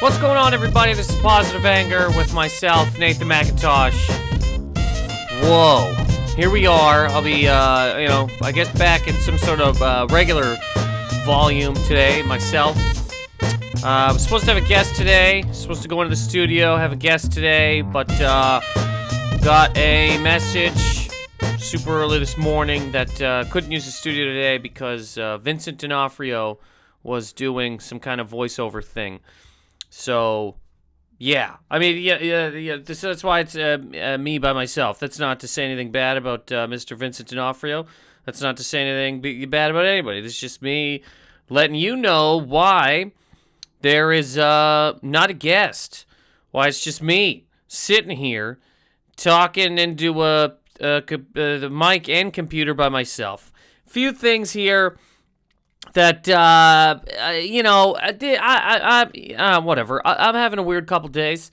[0.00, 0.92] What's going on, everybody?
[0.92, 3.96] This is Positive Anger with myself, Nathan Macintosh.
[5.40, 5.90] Whoa.
[6.36, 7.06] Here we are.
[7.06, 10.58] I'll be, uh, you know, I guess back in some sort of uh, regular
[11.24, 12.76] volume today, myself.
[13.82, 15.44] Uh, I was supposed to have a guest today.
[15.52, 18.60] Supposed to go into the studio, have a guest today, but uh,
[19.42, 21.08] got a message
[21.58, 26.58] super early this morning that uh, couldn't use the studio today because uh, Vincent D'Onofrio
[27.02, 29.20] was doing some kind of voiceover thing.
[29.96, 30.56] So,
[31.16, 31.56] yeah.
[31.70, 32.76] I mean, yeah, yeah, yeah.
[32.76, 34.98] This, that's why it's uh, uh, me by myself.
[34.98, 36.94] That's not to say anything bad about uh, Mr.
[36.94, 37.86] Vincent D'Onofrio.
[38.26, 40.20] That's not to say anything bad about anybody.
[40.20, 41.02] This is just me
[41.48, 43.12] letting you know why
[43.80, 46.04] there is uh, not a guest.
[46.50, 48.58] Why it's just me sitting here
[49.16, 51.00] talking into a, a, uh,
[51.34, 53.50] the mic and computer by myself.
[53.86, 54.98] Few things here
[55.96, 60.06] that uh, uh, you know, I, I, I, uh, whatever.
[60.06, 61.50] I, I'm having a weird couple days.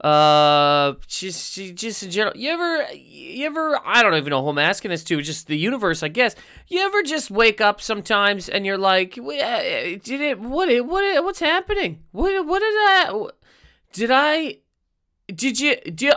[0.00, 2.36] Uh, just, just in general.
[2.36, 3.80] You ever, you ever?
[3.84, 5.22] I don't even know who I'm asking this to.
[5.22, 6.34] Just the universe, I guess.
[6.68, 10.38] You ever just wake up sometimes and you're like, uh, did it?
[10.38, 10.68] What?
[10.86, 11.24] What?
[11.24, 12.04] What's happening?
[12.12, 12.46] What?
[12.46, 13.28] What did I?
[13.92, 14.56] Did I?
[15.34, 15.76] Did you?
[15.76, 16.12] Do you?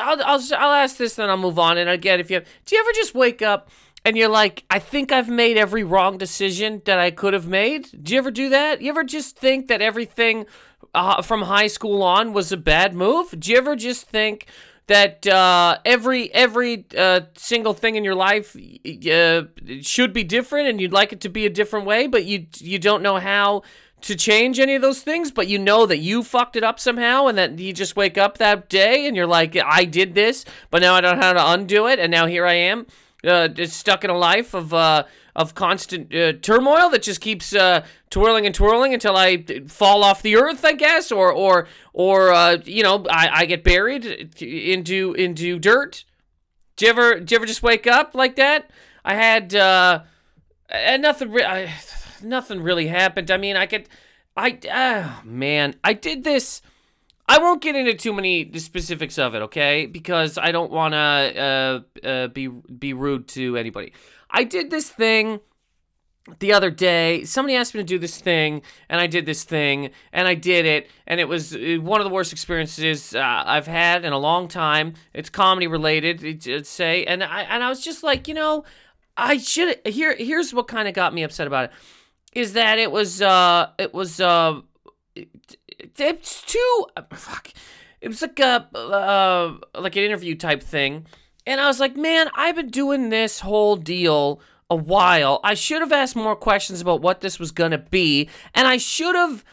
[0.00, 1.76] I'll, I'll, I'll ask this, then I'll move on.
[1.76, 3.68] And again, if you have, do you ever just wake up
[4.04, 7.88] and you're like, I think I've made every wrong decision that I could have made?
[8.02, 8.82] Do you ever do that?
[8.82, 10.46] You ever just think that everything
[10.94, 13.34] uh, from high school on was a bad move?
[13.38, 14.46] Do you ever just think
[14.88, 19.42] that uh, every every uh, single thing in your life uh,
[19.80, 22.78] should be different and you'd like it to be a different way, but you you
[22.78, 23.62] don't know how
[24.02, 27.26] to change any of those things, but you know that you fucked it up somehow,
[27.28, 30.82] and that you just wake up that day and you're like, I did this, but
[30.82, 32.86] now I don't know how to undo it, and now here I am,
[33.26, 37.84] uh, stuck in a life of uh, of constant uh, turmoil that just keeps uh,
[38.10, 42.58] twirling and twirling until I fall off the earth, I guess, or or or uh,
[42.64, 44.04] you know, I, I get buried
[44.40, 46.04] into into dirt.
[46.76, 48.70] Do you ever do you ever just wake up like that?
[49.04, 50.02] I had uh,
[50.68, 51.30] and nothing.
[51.30, 51.72] Re- I,
[52.22, 53.30] nothing really happened.
[53.30, 53.88] I mean, I could,
[54.36, 56.62] I, ah, man, I did this.
[57.28, 59.86] I won't get into too many the specifics of it, okay?
[59.86, 63.92] Because I don't want to uh, uh, be be rude to anybody.
[64.30, 65.40] I did this thing
[66.38, 67.24] the other day.
[67.24, 70.66] Somebody asked me to do this thing, and I did this thing, and I did
[70.66, 74.18] it, and it was uh, one of the worst experiences uh, I've had in a
[74.18, 74.94] long time.
[75.14, 78.64] It's comedy related, it's say, and I and I was just like, you know,
[79.16, 80.14] I should here.
[80.16, 81.72] Here's what kind of got me upset about it
[82.34, 84.60] is that it was uh it was uh
[85.98, 87.50] it's too fuck.
[88.00, 91.06] It was like a uh like an interview type thing.
[91.46, 95.40] And i was like man i've been doing this whole deal a while.
[95.44, 99.14] I should have asked more questions about what this was gonna be and i should
[99.14, 99.44] have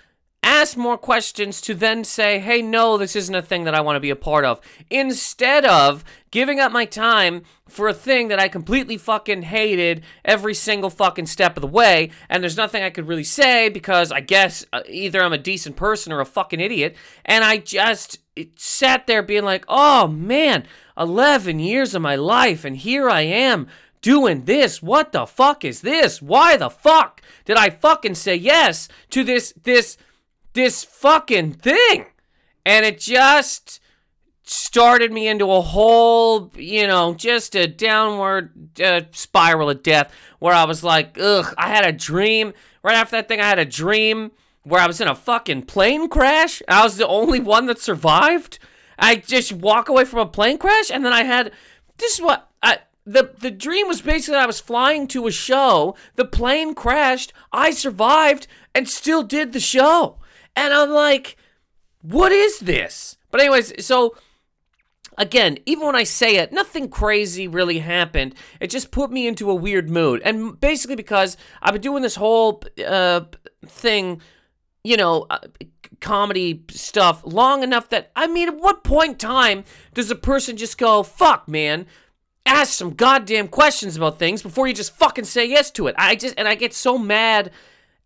[0.41, 3.97] asked more questions to then say, hey, no, this isn't a thing that I want
[3.97, 4.59] to be a part of.
[4.89, 10.53] Instead of giving up my time for a thing that I completely fucking hated every
[10.53, 14.21] single fucking step of the way, and there's nothing I could really say because I
[14.21, 16.95] guess uh, either I'm a decent person or a fucking idiot,
[17.25, 18.19] and I just
[18.55, 20.65] sat there being like, oh man,
[20.97, 23.67] 11 years of my life, and here I am
[24.01, 24.81] doing this.
[24.81, 26.21] What the fuck is this?
[26.21, 29.97] Why the fuck did I fucking say yes to this this
[30.59, 32.05] this fucking thing?
[32.65, 33.79] And it just
[34.43, 40.53] started me into a whole, you know, just a downward uh, spiral of death where
[40.53, 42.53] I was like, ugh, I had a dream.
[42.83, 44.31] Right after that thing, I had a dream
[44.63, 46.61] where I was in a fucking plane crash.
[46.67, 48.59] I was the only one that survived.
[48.97, 51.51] I just walk away from a plane crash, and then I had
[51.97, 52.79] this is what I.
[53.05, 57.71] The, the dream was basically I was flying to a show, the plane crashed, I
[57.71, 60.18] survived, and still did the show.
[60.59, 61.37] And I'm like,
[62.01, 63.15] what is this?
[63.31, 64.13] But anyways, so
[65.17, 68.35] again, even when I say it, nothing crazy really happened.
[68.59, 70.21] It just put me into a weird mood.
[70.25, 73.21] And basically because I've been doing this whole uh,
[73.67, 74.21] thing,
[74.83, 75.39] you know, uh,
[76.01, 79.63] comedy stuff long enough that I mean, at what point in time
[79.93, 81.85] does a person just go, "Fuck, man"?
[82.45, 85.95] Ask some goddamn questions about things before you just fucking say yes to it.
[85.97, 87.51] I just and I get so mad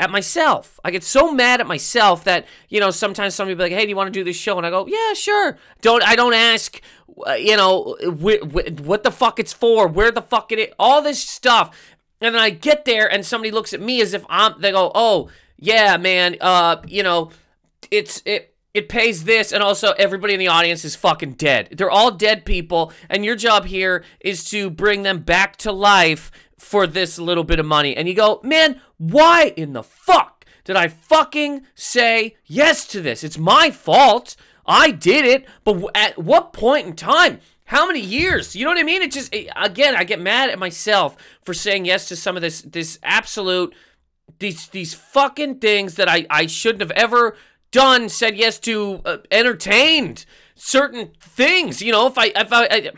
[0.03, 0.79] at myself.
[0.83, 3.89] I get so mad at myself that you know sometimes somebody be like, "Hey, do
[3.89, 6.81] you want to do this show?" And I go, "Yeah, sure." Don't I don't ask,
[7.25, 10.67] uh, you know, wh- wh- what the fuck it's for, where the fuck it is,
[10.77, 14.25] all this stuff, and then I get there and somebody looks at me as if
[14.29, 14.59] I'm.
[14.61, 17.31] They go, "Oh, yeah, man, uh, you know,
[17.89, 21.69] it's it." It pays this, and also everybody in the audience is fucking dead.
[21.77, 26.31] They're all dead people, and your job here is to bring them back to life
[26.63, 27.95] for this little bit of money.
[27.95, 33.23] And you go, man, why in the fuck did I fucking say yes to this?
[33.23, 34.35] It's my fault.
[34.65, 37.41] I did it, but at what point in time?
[37.65, 38.55] How many years?
[38.55, 39.01] You know what I mean?
[39.01, 42.41] It just it, again, I get mad at myself for saying yes to some of
[42.41, 43.73] this this absolute
[44.39, 47.35] these these fucking things that I I shouldn't have ever
[47.71, 48.09] done.
[48.09, 50.25] Said yes to, uh, entertained
[50.55, 51.81] certain things.
[51.81, 52.91] You know, if I if I, I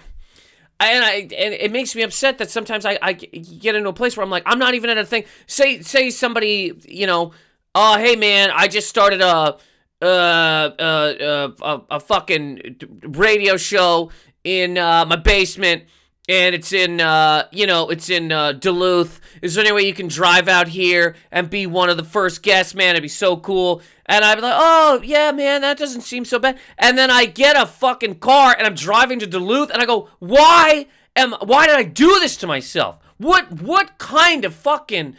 [0.80, 4.18] and I and it makes me upset that sometimes I, I get into a place
[4.18, 5.25] where I'm like I'm not even at a thing.
[5.48, 7.31] Say say somebody you know,
[7.74, 9.57] oh hey man, I just started a
[10.01, 14.12] uh, uh, uh, a, a fucking radio show
[14.44, 15.83] in uh, my basement,
[16.27, 19.22] and it's in uh, you know it's in uh, Duluth.
[19.42, 22.42] Is there any way you can drive out here and be one of the first
[22.42, 22.92] guests, man?
[22.92, 23.81] It'd be so cool.
[24.07, 26.60] And I'd be like, oh yeah, man, that doesn't seem so bad.
[26.77, 30.10] And then I get a fucking car and I'm driving to Duluth, and I go,
[30.19, 33.00] why am why did I do this to myself?
[33.18, 35.16] What what kind of fucking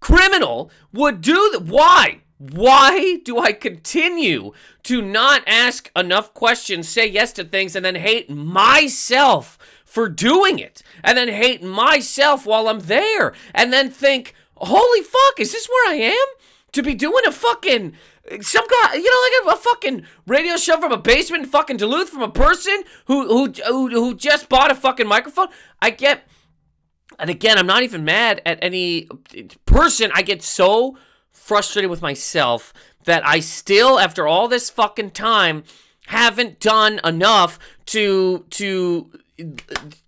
[0.00, 1.62] criminal would do that?
[1.62, 2.20] Why?
[2.38, 4.52] Why do I continue
[4.82, 9.58] to not ask enough questions, say yes to things, and then hate myself
[9.92, 10.82] for doing it?
[11.04, 13.34] And then hate myself while I'm there?
[13.54, 16.26] And then think, holy fuck, is this where I am?
[16.72, 17.92] To be doing a fucking
[18.40, 21.76] some guy, you know, like a, a, fucking radio show from a basement in fucking
[21.76, 25.48] Duluth from a person who, who who who just bought a fucking microphone.
[25.82, 26.26] I get,
[27.18, 29.08] and again, I'm not even mad at any
[29.66, 30.10] person.
[30.14, 30.96] I get so
[31.32, 32.72] frustrated with myself
[33.04, 35.64] that I still, after all this fucking time,
[36.06, 39.10] haven't done enough to to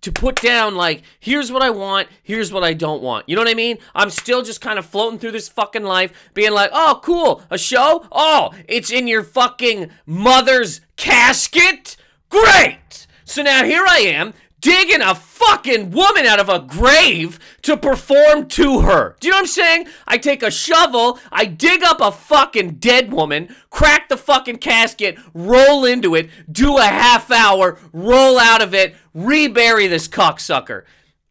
[0.01, 3.27] to put down like here's what I want, here's what I don't want.
[3.27, 3.77] You know what I mean?
[3.93, 7.41] I'm still just kind of floating through this fucking life being like, "Oh, cool.
[7.49, 8.07] A show?
[8.11, 11.97] Oh, it's in your fucking mother's casket?
[12.29, 14.33] Great." So now here I am
[14.65, 19.15] digging a fucking woman out of a grave to perform to her.
[19.19, 19.87] Do you know what I'm saying?
[20.07, 25.19] I take a shovel, I dig up a fucking dead woman, crack the fucking casket,
[25.35, 30.85] roll into it, do a half hour, roll out of it, rebury this cocksucker.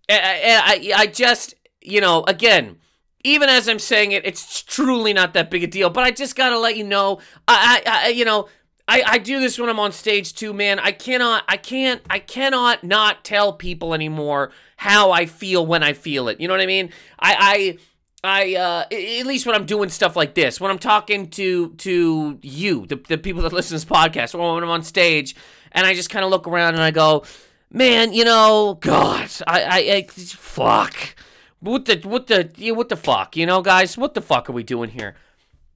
[0.09, 2.77] And I, I just, you know, again,
[3.25, 5.91] even as I'm saying it, it's truly not that big a deal.
[5.91, 8.49] But I just gotta let you know, I, I, I you know,
[8.87, 10.79] I, I do this when I'm on stage too, man.
[10.79, 15.95] I cannot, I can't, I cannot not tell people anymore how I feel when I
[15.95, 16.41] feel it.
[16.41, 16.91] You know what I mean?
[17.19, 17.79] I,
[18.23, 21.71] I, I, uh, at least when I'm doing stuff like this, when I'm talking to,
[21.75, 25.35] to you, the, the people that listen to this podcast, or when I'm on stage,
[25.73, 27.25] and I just kind of look around and I go,
[27.71, 31.17] man, you know, God, I, I, I fuck.
[31.61, 33.97] What the, what the, yeah, what the fuck, you know, guys?
[33.97, 35.17] What the fuck are we doing here?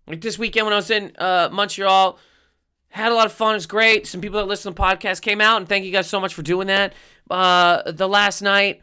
[0.07, 2.19] Like this weekend when I was in uh, Montreal,
[2.91, 3.53] had a lot of fun.
[3.53, 4.07] It was great.
[4.07, 6.35] Some people that listen to the podcast came out, and thank you guys so much
[6.35, 6.95] for doing that.
[7.31, 8.83] Uh, the last night,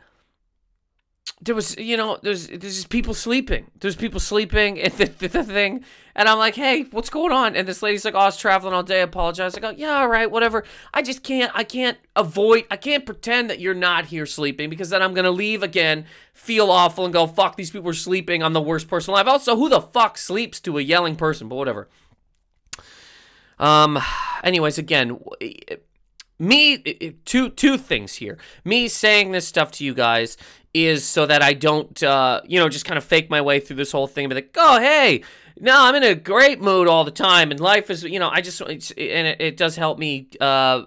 [1.42, 3.70] there was, you know, there's there's just people sleeping.
[3.80, 5.84] There's people sleeping and the, the, the, thing,
[6.16, 7.56] and I'm like, hey, what's going on?
[7.56, 9.00] And this lady's like, oh, I was traveling all day.
[9.00, 9.56] I apologize.
[9.56, 10.64] I go, yeah, all right, whatever.
[10.94, 14.90] I just can't, I can't avoid, I can't pretend that you're not here sleeping because
[14.92, 18.44] then I'm gonna leave again, feel awful, and go, fuck, these people are sleeping.
[18.44, 19.28] I'm the worst person alive.
[19.28, 21.50] Also, who the fuck sleeps to a yelling person?
[21.50, 21.90] But whatever.
[23.60, 24.00] Um.
[24.44, 25.20] Anyways, again,
[26.38, 26.78] me
[27.26, 28.38] two two things here.
[28.64, 30.38] Me saying this stuff to you guys
[30.74, 33.78] is so that I don't, uh, you know, just kind of fake my way through
[33.78, 34.26] this whole thing.
[34.26, 35.24] And be like, oh hey,
[35.60, 38.42] no, I'm in a great mood all the time, and life is, you know, I
[38.42, 40.84] just, and it, it does help me uh,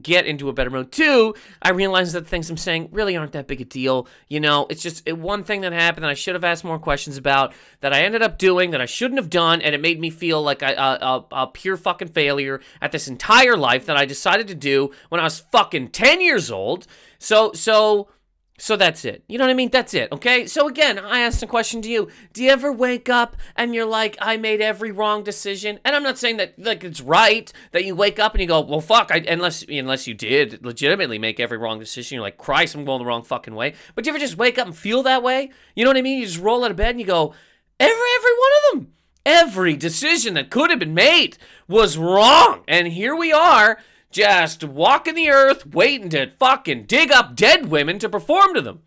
[0.00, 0.92] get into a better mood.
[0.92, 4.06] Two, I realize that the things I'm saying really aren't that big a deal.
[4.28, 7.16] You know, it's just one thing that happened that I should have asked more questions
[7.16, 10.10] about, that I ended up doing, that I shouldn't have done, and it made me
[10.10, 14.92] feel like a pure fucking failure at this entire life that I decided to do
[15.08, 16.86] when I was fucking 10 years old.
[17.18, 18.08] So, so
[18.62, 19.24] so that's it.
[19.26, 19.70] You know what I mean?
[19.70, 20.12] That's it.
[20.12, 20.46] Okay.
[20.46, 22.08] So again, I asked a question to you.
[22.32, 25.80] Do you ever wake up and you're like, I made every wrong decision?
[25.84, 28.60] And I'm not saying that like it's right that you wake up and you go,
[28.60, 29.10] well, fuck.
[29.10, 33.00] I, unless unless you did legitimately make every wrong decision, you're like, Christ, I'm going
[33.00, 33.74] the wrong fucking way.
[33.96, 35.50] But do you ever just wake up and feel that way?
[35.74, 36.20] You know what I mean?
[36.20, 37.34] You just roll out of bed and you go,
[37.80, 38.92] every every one of them,
[39.26, 42.62] every decision that could have been made was wrong.
[42.68, 43.80] And here we are
[44.12, 48.82] just walking the earth waiting to fucking dig up dead women to perform to them.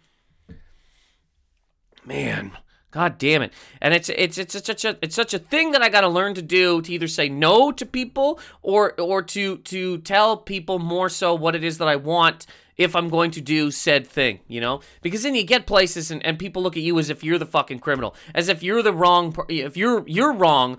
[2.05, 2.51] Man,
[2.91, 3.51] god damn it.
[3.81, 6.35] And it's it's it's such a it's such a thing that I got to learn
[6.35, 11.09] to do to either say no to people or or to to tell people more
[11.09, 12.45] so what it is that I want
[12.77, 14.81] if I'm going to do said thing, you know?
[15.01, 17.45] Because then you get places and, and people look at you as if you're the
[17.45, 20.77] fucking criminal, as if you're the wrong if you're you're wrong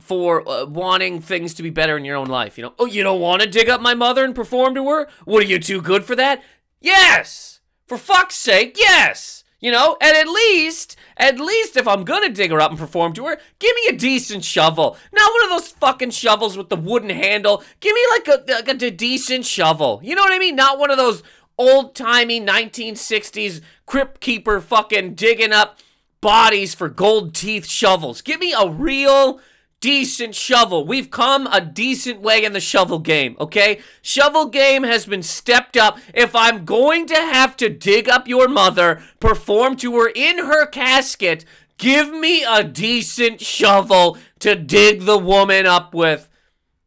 [0.00, 2.58] for uh, wanting things to be better in your own life.
[2.58, 5.08] You know, oh, you don't want to dig up my mother and perform to her?
[5.24, 6.42] What are you too good for that?
[6.80, 7.60] Yes!
[7.86, 9.44] For fuck's sake, yes!
[9.60, 13.12] You know, and at least, at least if I'm gonna dig her up and perform
[13.14, 14.96] to her, give me a decent shovel.
[15.12, 17.62] Not one of those fucking shovels with the wooden handle.
[17.80, 20.00] Give me like a, like a, decent shovel.
[20.02, 20.56] You know what I mean?
[20.56, 21.22] Not one of those
[21.58, 25.78] old timey 1960s crypt keeper fucking digging up
[26.22, 28.22] bodies for gold teeth shovels.
[28.22, 29.40] Give me a real
[29.80, 30.86] decent shovel.
[30.86, 33.80] We've come a decent way in the shovel game, okay?
[34.02, 35.98] Shovel game has been stepped up.
[36.14, 40.66] If I'm going to have to dig up your mother, perform to her in her
[40.66, 41.44] casket,
[41.78, 46.28] give me a decent shovel to dig the woman up with.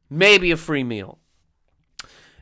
[0.09, 1.17] Maybe a free meal.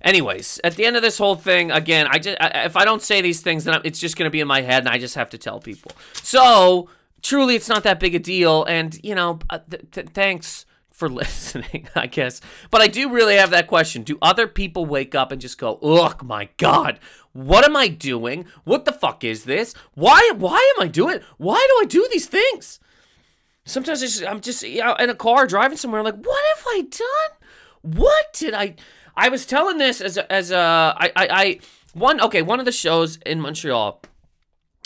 [0.02, 3.02] Anyways, at the end of this whole thing, again, I just I, if I don't
[3.04, 5.30] say these things, then it's just gonna be in my head, and I just have
[5.30, 5.92] to tell people.
[6.16, 6.90] So
[7.22, 11.10] truly, it's not that big a deal, and you know, uh, th- th- thanks for
[11.22, 12.42] listening, I guess.
[12.70, 15.76] But I do really have that question: Do other people wake up and just go,
[15.78, 17.00] "Ugh, my God,
[17.34, 18.46] what am I doing?
[18.64, 19.74] What the fuck is this?
[19.94, 20.32] Why?
[20.38, 21.20] Why am I doing?
[21.38, 22.80] Why do I do these things?"
[23.64, 27.38] Sometimes just, I'm just in a car driving somewhere, like, what have I done?
[27.82, 28.76] What did I?
[29.16, 30.58] I was telling this as a, as a
[30.98, 31.60] I, I I
[31.94, 34.02] one okay one of the shows in Montreal.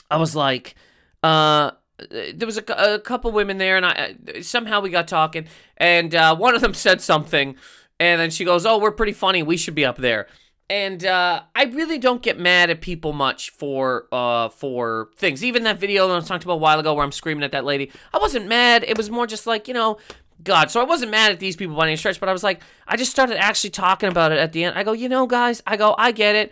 [0.09, 0.75] I was like,
[1.23, 2.63] uh, there was a,
[2.95, 5.47] a couple women there, and I somehow we got talking,
[5.77, 7.55] and uh, one of them said something,
[7.99, 9.43] and then she goes, "Oh, we're pretty funny.
[9.43, 10.27] We should be up there."
[10.67, 15.43] And uh, I really don't get mad at people much for uh, for things.
[15.43, 17.51] Even that video that I was talking about a while ago, where I'm screaming at
[17.51, 18.83] that lady, I wasn't mad.
[18.83, 19.97] It was more just like you know,
[20.43, 20.71] God.
[20.71, 22.97] So I wasn't mad at these people by any stretch, but I was like, I
[22.97, 24.77] just started actually talking about it at the end.
[24.77, 26.51] I go, you know, guys, I go, I get it.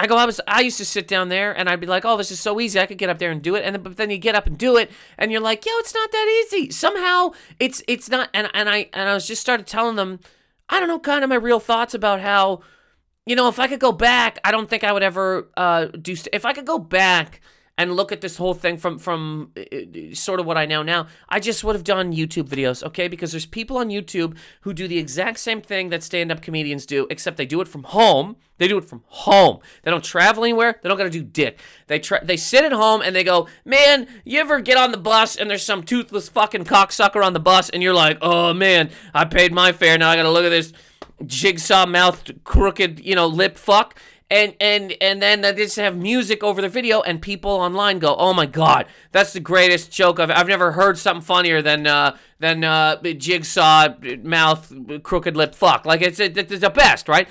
[0.00, 2.16] I go, I was, I used to sit down there and I'd be like, oh,
[2.16, 2.80] this is so easy.
[2.80, 3.64] I could get up there and do it.
[3.66, 5.92] And then, but then you get up and do it, and you're like, yo, it's
[5.92, 6.70] not that easy.
[6.70, 8.30] Somehow, it's, it's not.
[8.32, 10.18] And and I and I was just started telling them,
[10.70, 12.62] I don't know, kind of my real thoughts about how,
[13.26, 16.16] you know, if I could go back, I don't think I would ever uh, do.
[16.16, 17.42] St- if I could go back
[17.80, 20.82] and look at this whole thing from from uh, uh, sort of what I know
[20.82, 23.08] now, I just would have done YouTube videos, okay?
[23.08, 27.06] Because there's people on YouTube who do the exact same thing that stand-up comedians do,
[27.08, 28.36] except they do it from home.
[28.58, 29.60] They do it from home.
[29.82, 30.78] They don't travel anywhere.
[30.82, 31.58] They don't got to do dick.
[31.86, 32.20] They try.
[32.22, 34.06] They sit at home and they go, man.
[34.26, 37.70] You ever get on the bus and there's some toothless fucking cocksucker on the bus
[37.70, 39.96] and you're like, oh man, I paid my fare.
[39.96, 40.74] Now I got to look at this
[41.24, 43.98] jigsaw mouthed crooked, you know, lip fuck
[44.30, 48.14] and and and then they just have music over the video and people online go
[48.16, 52.16] oh my god that's the greatest joke i've, I've never heard something funnier than uh
[52.40, 53.88] than uh jigsaw
[54.22, 54.72] mouth
[55.02, 55.84] crooked lip fuck.
[55.86, 57.28] Like it's, it's the best right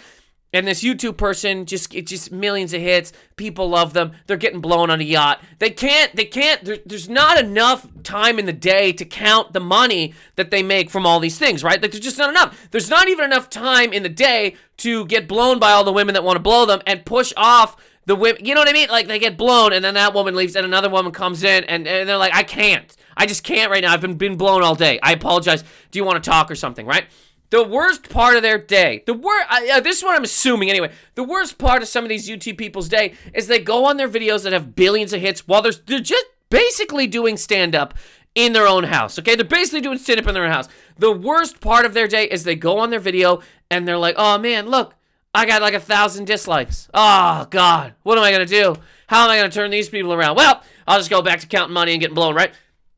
[0.52, 3.14] and this YouTube person just it's just millions of hits.
[3.36, 4.14] People love them.
[4.28, 5.42] They're getting blown on a yacht.
[5.60, 9.60] They can't they can't there, there's not enough time in the day to count the
[9.60, 11.82] money that they make from all these things, right?
[11.82, 12.68] Like there's just not enough.
[12.72, 16.14] There's not even enough time in the day to get blown by all the women
[16.14, 18.44] that want to blow them and push off the women.
[18.44, 18.90] You know what I mean?
[18.90, 21.88] Like they get blown and then that woman leaves and another woman comes in and,
[21.88, 22.96] and they're like, I can't.
[23.16, 23.94] I just can't right now.
[23.94, 25.00] I've been been blown all day.
[25.04, 25.64] I apologize.
[25.92, 27.06] Do you want to talk or something, right?
[27.52, 30.92] The worst part of their day, the worst, uh, this is what I'm assuming anyway.
[31.16, 34.10] The worst part of some of these YouTube people's day is they go on their
[34.10, 37.96] videos that have billions of hits while they're, they're just basically doing stand up
[38.36, 39.18] in their own house.
[39.18, 40.68] Okay, they're basically doing stand up in their own house.
[40.98, 43.42] The worst part of their day is they go on their video
[43.72, 44.96] and they're like, oh man, look,
[45.34, 46.88] I got like a thousand dislikes.
[46.94, 48.76] Oh God, what am I gonna do?
[49.08, 50.36] How am I gonna turn these people around?
[50.36, 52.54] Well, I'll just go back to counting money and getting blown, right?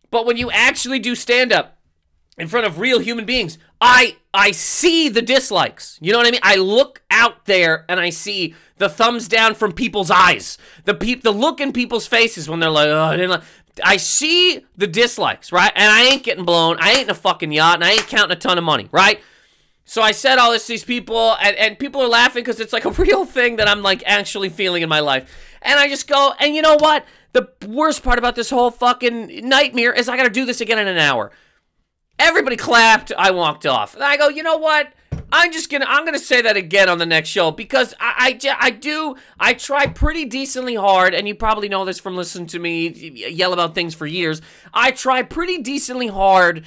[0.10, 1.78] But when you actually do stand up,
[2.42, 6.00] in front of real human beings, I I see the dislikes.
[6.02, 6.42] You know what I mean?
[6.42, 10.58] I look out there and I see the thumbs down from people's eyes.
[10.86, 13.44] The peop the look in people's faces when they're like, "Oh, I didn't like."
[13.84, 15.72] I see the dislikes, right?
[15.76, 16.78] And I ain't getting blown.
[16.80, 19.22] I ain't in a fucking yacht, and I ain't counting a ton of money, right?
[19.86, 22.74] So I said all this to these people, and, and people are laughing because it's
[22.74, 25.30] like a real thing that I'm like actually feeling in my life.
[25.62, 27.06] And I just go, and you know what?
[27.34, 30.88] The worst part about this whole fucking nightmare is I gotta do this again in
[30.88, 31.32] an hour.
[32.22, 33.12] Everybody clapped.
[33.18, 33.96] I walked off.
[33.96, 34.94] And I go, you know what?
[35.32, 38.58] I'm just gonna I'm gonna say that again on the next show because I, I,
[38.60, 42.60] I do I try pretty decently hard and you probably know this from listening to
[42.60, 44.40] me yell about things for years.
[44.72, 46.66] I try pretty decently hard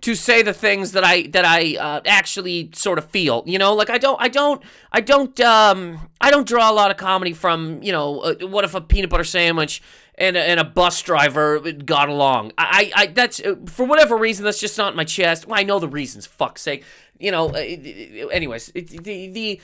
[0.00, 3.42] to say the things that I that I uh, actually sort of feel.
[3.46, 6.90] You know, like I don't I don't I don't um I don't draw a lot
[6.90, 9.82] of comedy from you know uh, what if a peanut butter sandwich
[10.16, 12.52] and a, and a bus driver got along.
[12.56, 15.46] I, I that's uh, for whatever reason that's just not my chest.
[15.46, 16.26] Well, I know the reasons.
[16.26, 16.84] Fuck's sake.
[17.18, 17.50] You know.
[17.50, 19.60] Uh, anyways, the the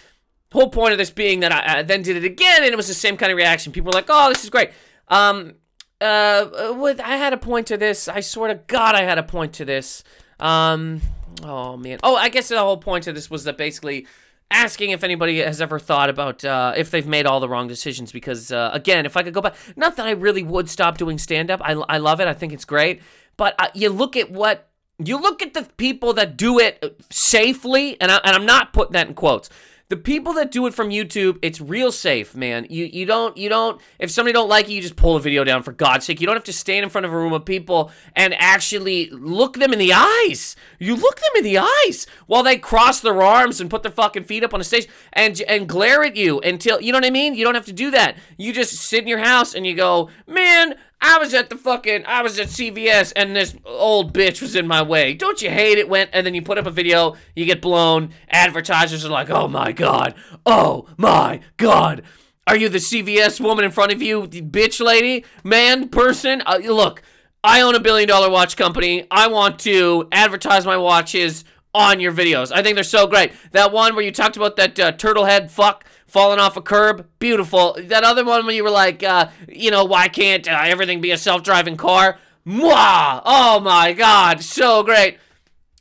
[0.52, 2.88] whole point of this being that I, I, then did it again, and it was
[2.88, 3.73] the same kind of reaction.
[3.73, 4.71] People were like, "Oh, this is great."
[5.09, 5.54] Um,
[6.00, 8.09] uh, with I had a point to this.
[8.09, 10.02] I swear to God, I had a point to this.
[10.38, 11.00] Um,
[11.42, 11.99] oh man.
[12.02, 14.07] Oh, I guess the whole point of this was that basically
[14.50, 18.12] asking if anybody has ever thought about uh, if they've made all the wrong decisions.
[18.12, 21.19] Because uh, again, if I could go back, not that I really would stop doing
[21.19, 21.61] stand up.
[21.62, 22.28] I, I love it.
[22.28, 23.02] I think it's great.
[23.37, 27.99] But uh, you look at what you look at the people that do it safely,
[28.00, 29.49] and, I, and I'm not putting that in quotes
[29.90, 32.64] the people that do it from YouTube, it's real safe, man.
[32.70, 35.42] You you don't you don't if somebody don't like it, you just pull the video
[35.42, 36.20] down for God's sake.
[36.20, 39.59] You don't have to stand in front of a room of people and actually look
[39.59, 40.54] them in the eyes.
[40.78, 44.25] You look them in the eyes while they cross their arms and put their fucking
[44.25, 47.11] feet up on the stage and and glare at you until you know what I
[47.11, 47.35] mean?
[47.35, 48.16] You don't have to do that.
[48.37, 52.04] You just sit in your house and you go, "Man, I was at the fucking,
[52.07, 55.14] I was at CVS and this old bitch was in my way.
[55.14, 55.88] Don't you hate it?
[55.88, 58.12] Went and then you put up a video, you get blown.
[58.28, 60.14] Advertisers are like, oh my god,
[60.45, 62.02] oh my god.
[62.47, 66.42] Are you the CVS woman in front of you, bitch lady, man, person?
[66.45, 67.02] Uh, look,
[67.42, 69.07] I own a billion dollar watch company.
[69.11, 72.52] I want to advertise my watches on your videos.
[72.52, 73.33] I think they're so great.
[73.52, 77.09] That one where you talked about that uh, turtle head fuck falling off a curb,
[77.19, 77.76] beautiful.
[77.79, 81.12] That other one when you were like, uh, you know, why can't uh, everything be
[81.12, 82.19] a self-driving car?
[82.47, 83.23] Mwah!
[83.25, 85.19] Oh my God, so great.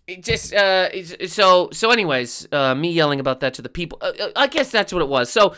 [0.07, 0.89] It just uh,
[1.27, 1.91] so so.
[1.91, 3.97] Anyways, uh, me yelling about that to the people.
[4.01, 5.31] Uh, uh, I guess that's what it was.
[5.31, 5.55] So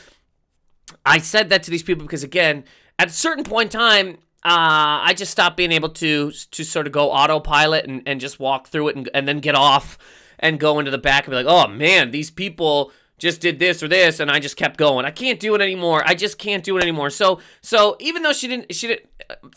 [1.05, 2.65] I said that to these people because again,
[2.99, 4.09] at a certain point in time,
[4.43, 8.39] uh, I just stopped being able to to sort of go autopilot and, and just
[8.39, 9.97] walk through it and, and then get off
[10.37, 13.83] and go into the back and be like, oh man, these people just did this
[13.83, 15.05] or this and I just kept going.
[15.05, 16.01] I can't do it anymore.
[16.03, 17.11] I just can't do it anymore.
[17.11, 19.05] So so even though she didn't she didn't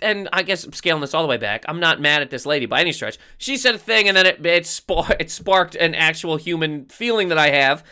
[0.03, 1.65] and I guess I'm scaling this all the way back.
[1.67, 3.17] I'm not mad at this lady by any stretch.
[3.39, 7.29] She said a thing and then it it, sp- it sparked an actual human feeling
[7.29, 7.83] that I have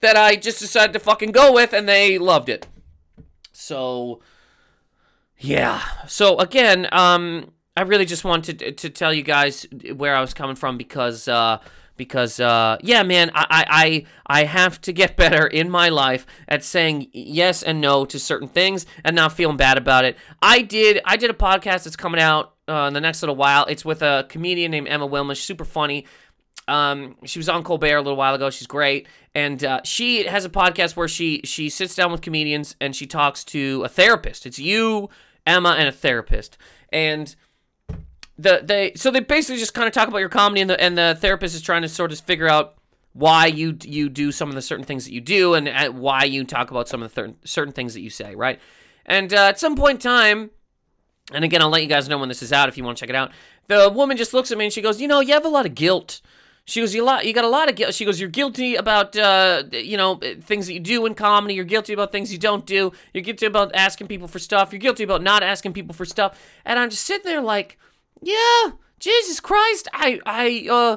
[0.00, 2.66] that I just decided to fucking go with and they loved it.
[3.52, 4.22] So
[5.36, 5.82] yeah.
[6.06, 10.32] So again, um I really just wanted to, to tell you guys where I was
[10.32, 11.58] coming from because uh
[11.98, 16.64] because uh, yeah, man, I, I I have to get better in my life at
[16.64, 20.16] saying yes and no to certain things and not feeling bad about it.
[20.40, 23.66] I did I did a podcast that's coming out uh, in the next little while.
[23.66, 26.06] It's with a comedian named Emma Willmann, super funny.
[26.68, 28.50] Um, she was on Colbert a little while ago.
[28.50, 32.76] She's great, and uh, she has a podcast where she she sits down with comedians
[32.80, 34.46] and she talks to a therapist.
[34.46, 35.08] It's you,
[35.46, 36.58] Emma, and a therapist,
[36.92, 37.34] and
[38.38, 40.96] the they so they basically just kind of talk about your comedy and the and
[40.96, 42.76] the therapist is trying to sort of figure out
[43.12, 46.44] why you you do some of the certain things that you do and why you
[46.44, 48.60] talk about some of the th- certain things that you say, right?
[49.04, 50.50] And uh, at some point in time,
[51.32, 53.02] and again, I'll let you guys know when this is out if you want to
[53.02, 53.32] check it out.
[53.66, 55.66] The woman just looks at me and she goes, "You know, you have a lot
[55.66, 56.20] of guilt."
[56.64, 59.16] She goes, "You lot, you got a lot of guilt." She goes, "You're guilty about,
[59.16, 61.54] uh, you know, things that you do in comedy.
[61.54, 62.92] You're guilty about things you don't do.
[63.12, 64.72] You're guilty about asking people for stuff.
[64.72, 67.78] You're guilty about not asking people for stuff." And I'm just sitting there like,
[68.22, 70.96] yeah, Jesus Christ, I I uh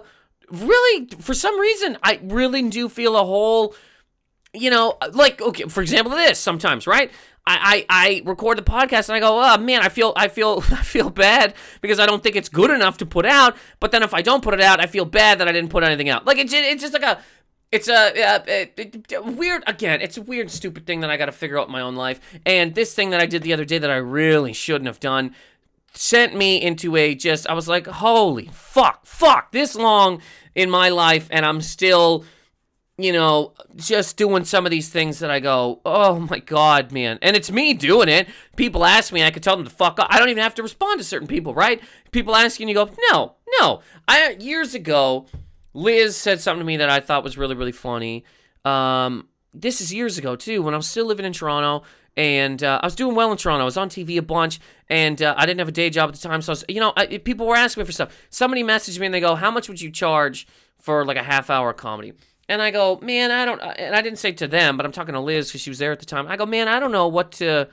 [0.49, 3.75] really for some reason I really do feel a whole
[4.53, 7.11] you know, like okay, for example this sometimes, right?
[7.47, 10.63] I, I, I record the podcast and I go, oh man, I feel I feel
[10.71, 13.55] I feel bad because I don't think it's good enough to put out.
[13.79, 15.83] But then if I don't put it out, I feel bad that I didn't put
[15.83, 16.25] anything out.
[16.25, 17.19] Like it's it's just like a
[17.71, 20.01] it's a, a, a, weird again.
[20.01, 22.19] It's a weird, stupid thing that I got to figure out in my own life.
[22.45, 25.33] And this thing that I did the other day that I really shouldn't have done
[25.93, 30.21] sent me into a just I was like, holy fuck, fuck, this long
[30.55, 32.25] in my life and I'm still
[32.97, 37.17] you know, just doing some of these things that I go, oh my god, man.
[37.21, 38.27] And it's me doing it.
[38.55, 40.07] People ask me, I could tell them to fuck up.
[40.09, 41.81] I don't even have to respond to certain people, right?
[42.11, 43.81] People ask you and you go, no, no.
[44.07, 45.25] I years ago,
[45.73, 48.23] Liz said something to me that I thought was really, really funny.
[48.65, 51.83] Um, this is years ago too, when I was still living in Toronto
[52.17, 53.61] and uh, I was doing well in Toronto.
[53.61, 56.15] I was on TV a bunch, and uh, I didn't have a day job at
[56.15, 56.41] the time.
[56.41, 58.15] So, was, you know, I, people were asking me for stuff.
[58.29, 60.47] Somebody messaged me and they go, "How much would you charge
[60.77, 62.13] for like a half hour comedy?"
[62.49, 65.13] And I go, "Man, I don't." And I didn't say to them, but I'm talking
[65.13, 66.27] to Liz because she was there at the time.
[66.27, 67.69] I go, "Man, I don't know what to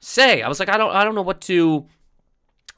[0.00, 1.86] say." I was like, "I don't, I don't know what to."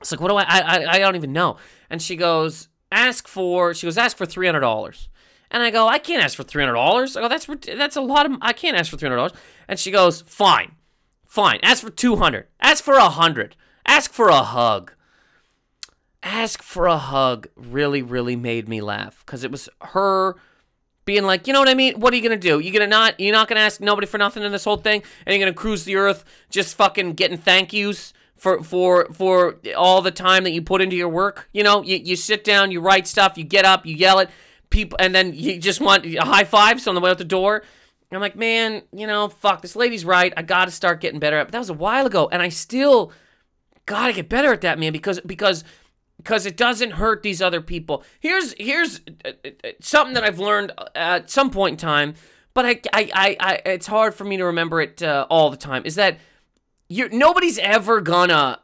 [0.00, 0.86] It's like, what do I, I?
[0.96, 1.56] I don't even know.
[1.88, 5.08] And she goes, "Ask for." She goes, "Ask for three hundred dollars."
[5.50, 7.16] And I go, I can't ask for three hundred dollars.
[7.16, 8.36] I go, that's that's a lot of.
[8.42, 9.32] I can't ask for three hundred dollars.
[9.68, 10.72] And she goes, fine.
[11.34, 11.58] Fine.
[11.64, 12.46] Ask for 200.
[12.60, 13.56] Ask for a 100.
[13.84, 14.92] Ask for a hug.
[16.22, 20.36] Ask for a hug really, really made me laugh because it was her
[21.04, 21.98] being like, you know what I mean?
[21.98, 22.60] What are you gonna do?
[22.60, 23.18] You gonna not?
[23.18, 25.82] You're not gonna ask nobody for nothing in this whole thing, and you're gonna cruise
[25.82, 30.62] the earth just fucking getting thank yous for for for all the time that you
[30.62, 31.48] put into your work.
[31.52, 34.30] You know, you, you sit down, you write stuff, you get up, you yell it,
[34.70, 37.64] people, and then you just want high fives on the way out the door.
[38.16, 40.32] I'm like, man, you know, fuck, this lady's right.
[40.36, 41.46] I got to start getting better at.
[41.46, 43.12] But that was a while ago, and I still
[43.86, 45.64] got to get better at that, man, because because
[46.18, 48.02] because it doesn't hurt these other people.
[48.20, 52.14] Here's here's uh, uh, uh, something that I've learned at some point in time.
[52.54, 55.56] but I, I, I, I it's hard for me to remember it uh, all the
[55.56, 55.82] time.
[55.84, 56.18] Is that
[56.88, 57.08] you?
[57.10, 58.60] Nobody's ever gonna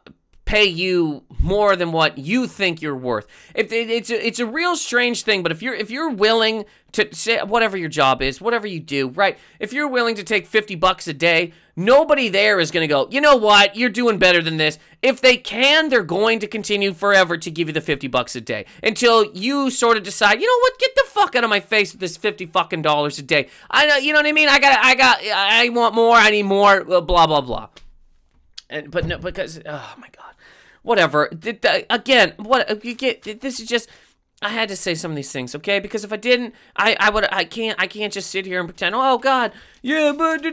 [0.51, 3.25] pay you more than what you think you're worth.
[3.55, 6.65] If it, it's a, it's a real strange thing, but if you're if you're willing
[6.91, 9.39] to say whatever your job is, whatever you do, right?
[9.61, 13.07] If you're willing to take 50 bucks a day, nobody there is going to go,
[13.09, 13.77] "You know what?
[13.77, 17.69] You're doing better than this." If they can, they're going to continue forever to give
[17.69, 20.79] you the 50 bucks a day until you sort of decide, "You know what?
[20.79, 23.85] Get the fuck out of my face with this 50 fucking dollars a day." I
[23.85, 24.49] know, you know what I mean?
[24.49, 27.69] I got I got I want more, I need more, uh, blah blah blah.
[28.69, 30.20] And but no because oh my god
[30.81, 31.29] whatever.
[31.89, 33.41] Again, what you get?
[33.41, 33.89] This is just.
[34.43, 35.79] I had to say some of these things, okay?
[35.79, 38.67] Because if I didn't, I, I would I can't I can't just sit here and
[38.67, 38.95] pretend.
[38.95, 39.51] Oh God,
[39.83, 40.43] yeah, but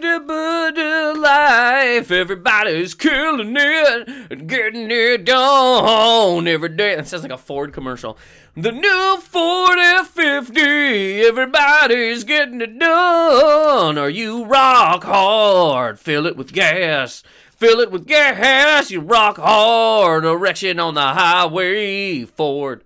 [1.19, 6.97] life, everybody's killing it and getting it done every day.
[6.97, 8.19] That sounds like a Ford commercial.
[8.55, 13.97] The new Ford F50, everybody's getting it done.
[13.97, 15.99] Are you rock hard?
[15.99, 17.23] Fill it with gas.
[17.59, 20.25] Fill it with gas, you rock hard.
[20.25, 22.85] Erection on the highway, Ford.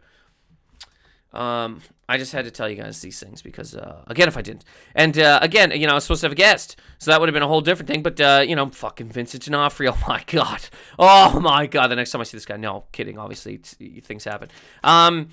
[1.30, 4.40] Um, I just had to tell you guys these things because, uh, again, if I
[4.40, 7.20] didn't, and uh, again, you know, I was supposed to have a guest, so that
[7.20, 8.02] would have been a whole different thing.
[8.02, 9.92] But uh, you know, fucking Vincent D'Onofrio.
[10.02, 10.62] Oh my god.
[10.98, 11.88] Oh my god.
[11.88, 13.18] The next time I see this guy, no kidding.
[13.18, 14.48] Obviously, things happen.
[14.82, 15.28] Um.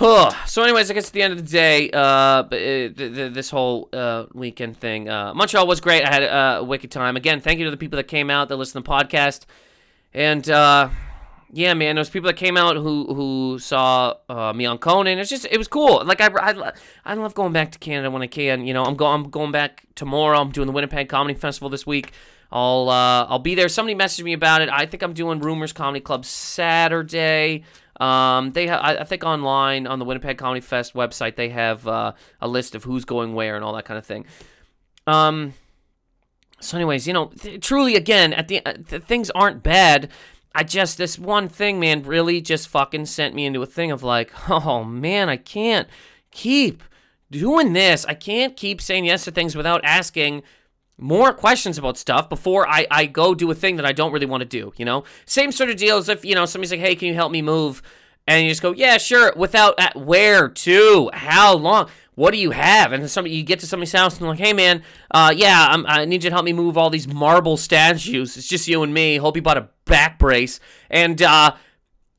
[0.00, 4.78] So, anyways, I guess at the end of the day, uh, this whole uh, weekend
[4.78, 6.02] thing, uh, Montreal was great.
[6.04, 7.16] I had a wicked time.
[7.16, 9.44] Again, thank you to the people that came out that listened to the podcast,
[10.14, 10.88] and uh,
[11.52, 15.18] yeah, man, those people that came out who who saw uh, me on Conan.
[15.18, 16.02] It's just it was cool.
[16.02, 16.72] Like I, I,
[17.04, 18.66] I love going back to Canada when I can.
[18.66, 20.40] You know, I'm going I'm going back tomorrow.
[20.40, 22.12] I'm doing the Winnipeg Comedy Festival this week.
[22.50, 23.68] I'll uh, I'll be there.
[23.68, 24.70] Somebody messaged me about it.
[24.70, 27.64] I think I'm doing Rumors Comedy Club Saturday.
[28.00, 32.12] Um, they ha- I think online on the Winnipeg Comedy Fest website they have uh,
[32.40, 34.24] a list of who's going where and all that kind of thing.
[35.06, 35.52] Um,
[36.60, 40.10] so, anyways, you know, th- truly, again, at the uh, th- things aren't bad.
[40.54, 44.02] I just this one thing, man, really just fucking sent me into a thing of
[44.02, 45.86] like, oh man, I can't
[46.30, 46.82] keep
[47.30, 48.04] doing this.
[48.06, 50.42] I can't keep saying yes to things without asking
[51.00, 54.26] more questions about stuff before I, I go do a thing that I don't really
[54.26, 55.04] want to do, you know?
[55.26, 57.42] Same sort of deal as if, you know, somebody's like, hey, can you help me
[57.42, 57.82] move?
[58.26, 62.50] And you just go, yeah, sure, without at where to, how long, what do you
[62.50, 62.92] have?
[62.92, 65.86] And then somebody, you get to somebody's house and like, hey, man, uh, yeah, I'm,
[65.86, 68.36] i need you to help me move all these marble statues.
[68.36, 69.16] It's just you and me.
[69.16, 70.60] Hope you bought a back brace.
[70.90, 71.54] And, uh,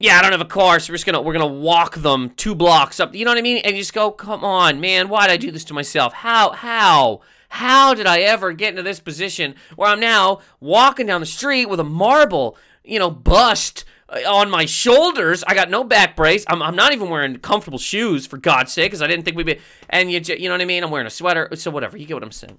[0.01, 2.55] yeah, I don't have a car, so we're just gonna we're gonna walk them two
[2.55, 3.13] blocks up.
[3.13, 3.57] You know what I mean?
[3.57, 6.11] And you just go, come on, man, why'd I do this to myself?
[6.11, 11.19] How how how did I ever get into this position where I'm now walking down
[11.19, 15.43] the street with a marble, you know, bust uh, on my shoulders?
[15.45, 16.45] I got no back brace.
[16.47, 19.45] I'm, I'm not even wearing comfortable shoes, for God's sake, because I didn't think we'd
[19.45, 19.59] be.
[19.89, 20.81] And you, you know what I mean?
[20.81, 21.49] I'm wearing a sweater.
[21.55, 21.97] So whatever.
[21.97, 22.57] You get what I'm saying.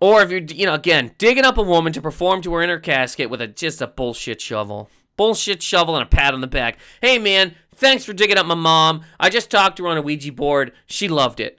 [0.00, 2.78] Or if you're, you know, again, digging up a woman to perform to her inner
[2.78, 4.88] casket with a just a bullshit shovel.
[5.18, 6.78] Bullshit shovel and a pat on the back.
[7.02, 9.02] Hey, man, thanks for digging up my mom.
[9.20, 10.72] I just talked to her on a Ouija board.
[10.86, 11.58] She loved it.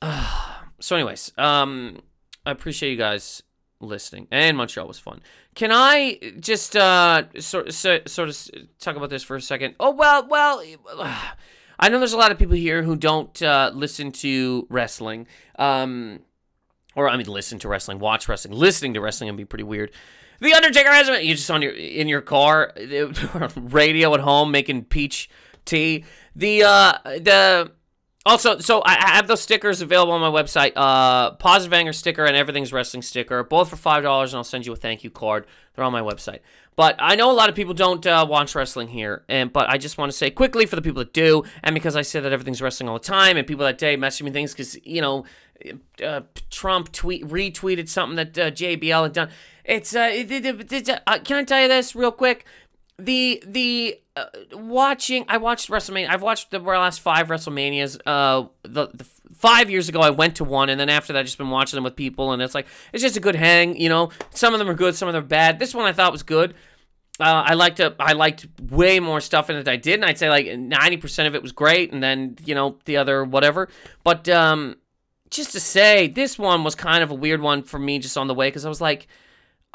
[0.80, 2.00] so, anyways, um,
[2.44, 3.42] I appreciate you guys
[3.80, 5.22] listening, and Montreal was fun.
[5.54, 8.38] Can I just uh sort sort sort of
[8.78, 9.74] talk about this for a second?
[9.80, 10.62] Oh well, well.
[11.78, 15.26] I know there's a lot of people here who don't uh, listen to wrestling,
[15.58, 16.20] um,
[16.94, 18.54] or I mean, listen to wrestling, watch wrestling.
[18.54, 19.90] Listening to wrestling would be pretty weird.
[20.40, 21.08] The Undertaker has.
[21.22, 22.72] You just on your in your car,
[23.56, 25.28] radio at home, making peach
[25.64, 26.04] tea.
[26.34, 27.72] The uh the
[28.26, 30.72] also, so I have those stickers available on my website.
[30.74, 34.66] Uh, Positive Anger sticker and Everything's Wrestling sticker, both for five dollars, and I'll send
[34.66, 35.46] you a thank you card.
[35.74, 36.40] They're on my website.
[36.74, 39.78] But I know a lot of people don't uh, watch wrestling here, and but I
[39.78, 42.32] just want to say quickly for the people that do, and because I say that
[42.32, 45.24] everything's wrestling all the time, and people that day message me things because you know
[46.04, 49.30] uh, Trump tweet retweeted something that uh, JBL had done.
[49.64, 52.44] It's uh, it, it, it, uh, can I tell you this real quick?
[52.98, 56.08] The the uh, watching I watched WrestleMania.
[56.08, 58.00] I've watched the last five WrestleManias.
[58.06, 59.04] Uh, the, the
[59.34, 61.76] five years ago I went to one, and then after that I just been watching
[61.76, 63.76] them with people, and it's like it's just a good hang.
[63.76, 65.58] You know, some of them are good, some of them are bad.
[65.58, 66.54] This one I thought was good.
[67.18, 67.96] Uh, I liked it.
[67.98, 70.96] I liked way more stuff in it than I did, and I'd say like ninety
[70.96, 73.68] percent of it was great, and then you know the other whatever.
[74.04, 74.76] But um,
[75.30, 78.26] just to say, this one was kind of a weird one for me, just on
[78.26, 79.06] the way, because I was like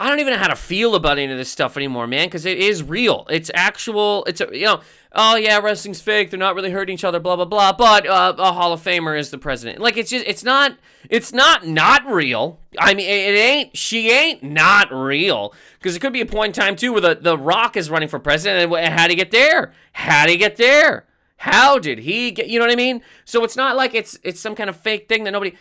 [0.01, 2.47] I don't even know how to feel about any of this stuff anymore, man, because
[2.47, 3.27] it is real.
[3.29, 4.25] It's actual.
[4.25, 4.81] It's a, you know,
[5.13, 6.31] oh yeah, wrestling's fake.
[6.31, 7.19] They're not really hurting each other.
[7.19, 7.73] Blah blah blah.
[7.73, 9.77] But uh, a Hall of Famer is the president.
[9.77, 10.75] Like it's just, it's not,
[11.07, 12.59] it's not not real.
[12.79, 13.77] I mean, it ain't.
[13.77, 15.53] She ain't not real.
[15.77, 18.09] Because it could be a point in time too where the the Rock is running
[18.09, 18.73] for president.
[18.73, 19.71] And how do he get there?
[19.93, 21.05] How do he get there?
[21.37, 22.47] How did he get?
[22.47, 23.03] You know what I mean?
[23.25, 25.55] So it's not like it's it's some kind of fake thing that nobody.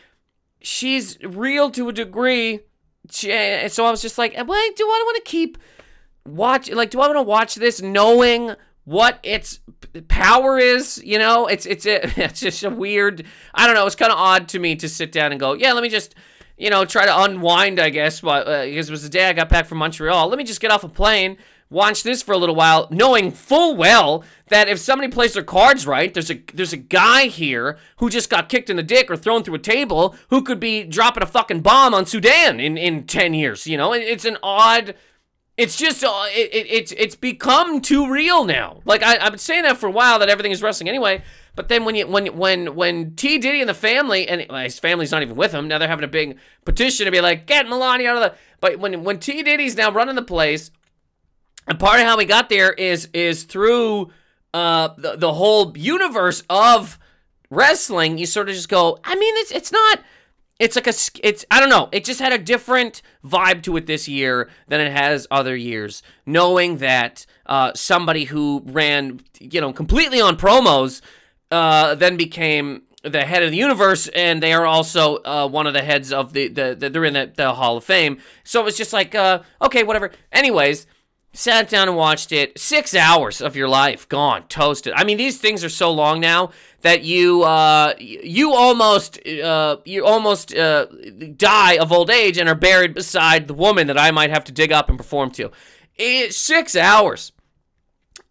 [0.62, 2.61] She's real to a degree.
[3.11, 5.59] She, so I was just like, do I want to keep
[6.27, 6.71] watch?
[6.71, 9.61] Like, do I want to watch this knowing what its
[10.09, 11.03] power is?
[11.05, 13.25] You know, it's it's a, it's just a weird.
[13.55, 13.87] I don't know.
[13.87, 16.15] It's kind of odd to me to sit down and go, yeah, let me just
[16.61, 19.33] you know, try to unwind, I guess, but, uh, because it was the day I
[19.33, 20.29] got back from Montreal.
[20.29, 21.39] Let me just get off a plane,
[21.71, 25.87] watch this for a little while, knowing full well that if somebody plays their cards
[25.87, 29.17] right, there's a there's a guy here who just got kicked in the dick or
[29.17, 33.05] thrown through a table who could be dropping a fucking bomb on Sudan in in
[33.05, 33.67] ten years.
[33.67, 34.95] You know, it's an odd.
[35.57, 38.81] It's just uh, it, it, it's it's become too real now.
[38.85, 41.23] Like I, I've been saying that for a while that everything is wrestling anyway.
[41.55, 45.11] But then when you when when when T Diddy and the family and his family's
[45.11, 48.11] not even with him now, they're having a big petition to be like get Melania
[48.11, 48.39] out of the.
[48.61, 50.71] But when when T Diddy's now running the place,
[51.66, 54.11] and part of how we got there is is through
[54.53, 56.99] uh the, the whole universe of
[57.51, 58.18] wrestling.
[58.18, 58.99] You sort of just go.
[59.05, 60.01] I mean, it's it's not.
[60.59, 60.94] It's like a
[61.27, 61.88] it's I don't know.
[61.92, 66.03] It just had a different vibe to it this year than it has other years.
[66.27, 71.01] Knowing that uh, somebody who ran you know completely on promos
[71.51, 75.73] uh, then became the head of the universe, and they are also uh, one of
[75.73, 78.18] the heads of the, the, the they're in the, the, Hall of Fame.
[78.44, 80.11] So it was just like, uh, okay, whatever.
[80.31, 80.87] Anyways,
[81.33, 82.59] sat down and watched it.
[82.59, 84.93] Six hours of your life gone, toasted.
[84.97, 86.51] I mean, these things are so long now
[86.83, 90.87] that you uh, you almost uh, you almost uh,
[91.37, 94.53] die of old age and are buried beside the woman that I might have to
[94.53, 95.51] dig up and perform to.
[96.31, 97.33] Six hours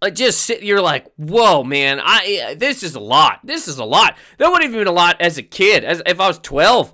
[0.01, 3.83] like just sit you're like whoa man i this is a lot this is a
[3.83, 6.93] lot that would have been a lot as a kid as if i was 12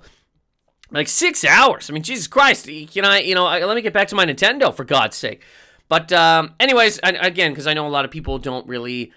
[0.90, 4.08] like six hours i mean jesus christ can i you know let me get back
[4.08, 5.42] to my nintendo for god's sake
[5.88, 9.12] but um anyways again because i know a lot of people don't really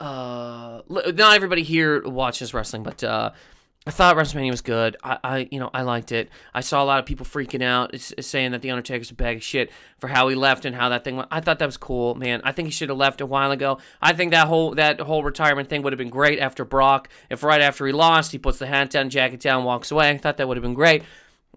[0.00, 3.30] uh not everybody here watches wrestling but uh
[3.86, 4.96] I thought WrestleMania was good.
[5.04, 6.30] I, I, you know, I liked it.
[6.54, 9.42] I saw a lot of people freaking out, saying that the Undertaker's a bag of
[9.42, 11.28] shit for how he left and how that thing went.
[11.30, 12.40] I thought that was cool, man.
[12.44, 13.78] I think he should have left a while ago.
[14.00, 17.10] I think that whole that whole retirement thing would have been great after Brock.
[17.28, 20.08] If right after he lost, he puts the hat down, jacket down, walks away.
[20.08, 21.02] I thought that would have been great.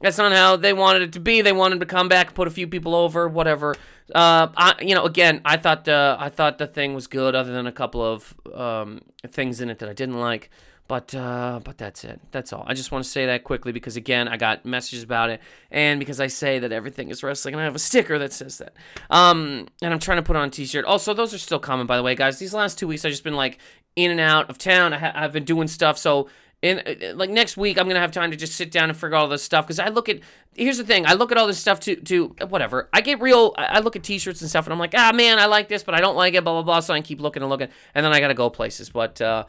[0.01, 1.41] That's not how they wanted it to be.
[1.41, 3.75] They wanted to come back, put a few people over, whatever.
[4.13, 7.51] Uh, I, you know, again, I thought the I thought the thing was good, other
[7.51, 10.49] than a couple of um, things in it that I didn't like.
[10.87, 12.21] But uh, but that's it.
[12.31, 12.63] That's all.
[12.65, 15.99] I just want to say that quickly because again, I got messages about it, and
[15.99, 18.73] because I say that everything is wrestling, and I have a sticker that says that.
[19.09, 20.85] Um, and I'm trying to put on a T-shirt.
[20.85, 22.39] Also, those are still coming, by the way, guys.
[22.39, 23.57] These last two weeks, I've just been like
[23.97, 24.93] in and out of town.
[24.93, 26.29] I have been doing stuff, so
[26.61, 29.15] in uh, like next week, I'm gonna have time to just sit down and figure
[29.15, 30.19] all this stuff because I look at.
[30.55, 32.89] Here's the thing: I look at all this stuff to to whatever.
[32.91, 33.53] I get real.
[33.57, 35.93] I look at T-shirts and stuff, and I'm like, ah, man, I like this, but
[35.93, 36.43] I don't like it.
[36.43, 36.79] Blah blah blah.
[36.79, 38.89] So I keep looking and looking, and then I gotta go places.
[38.89, 39.45] But uh,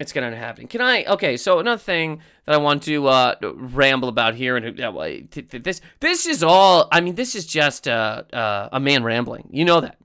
[0.00, 0.66] it's gonna happen.
[0.66, 1.04] Can I?
[1.04, 4.90] Okay, so another thing that I want to uh, ramble about here, and uh,
[5.52, 6.88] this this is all.
[6.90, 9.48] I mean, this is just uh, uh, a man rambling.
[9.52, 9.98] You know that?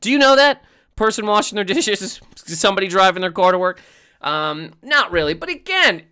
[0.00, 0.62] Do you know that?
[0.94, 3.80] Person washing their dishes, somebody driving their car to work.
[4.22, 6.04] Um, not really, but again,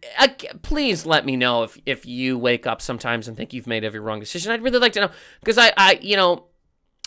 [0.63, 4.01] please let me know if if you wake up sometimes and think you've made every
[4.01, 4.51] wrong decision.
[4.51, 6.47] I'd really like to know because I I you know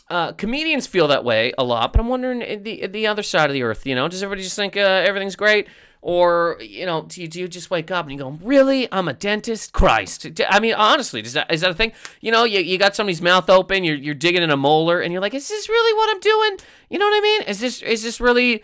[0.09, 3.53] uh, comedians feel that way a lot, but I'm wondering the the other side of
[3.53, 3.85] the earth.
[3.85, 5.67] You know, does everybody just think uh, everything's great,
[6.01, 8.91] or you know, do you, do you just wake up and you go, "Really?
[8.91, 9.73] I'm a dentist?
[9.73, 11.93] Christ!" I mean, honestly, is that is that a thing?
[12.21, 15.11] You know, you, you got somebody's mouth open, you're you're digging in a molar, and
[15.11, 17.41] you're like, "Is this really what I'm doing?" You know what I mean?
[17.43, 18.63] Is this is this really?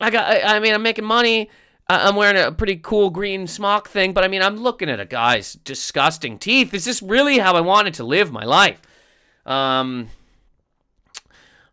[0.00, 0.26] I got.
[0.30, 1.50] I, I mean, I'm making money.
[1.86, 5.04] I'm wearing a pretty cool green smock thing, but I mean, I'm looking at a
[5.04, 6.72] guy's disgusting teeth.
[6.72, 8.80] Is this really how I wanted to live my life?
[9.44, 10.08] Um,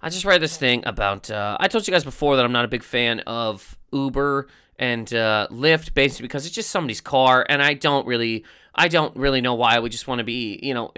[0.01, 1.31] I just read this thing about.
[1.31, 4.47] Uh, I told you guys before that I'm not a big fan of Uber
[4.77, 8.43] and uh, Lyft, basically because it's just somebody's car, and I don't really,
[8.75, 10.91] I don't really know why I would just want to be, you know,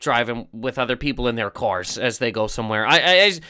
[0.00, 2.84] driving with other people in their cars as they go somewhere.
[2.84, 3.40] I, I,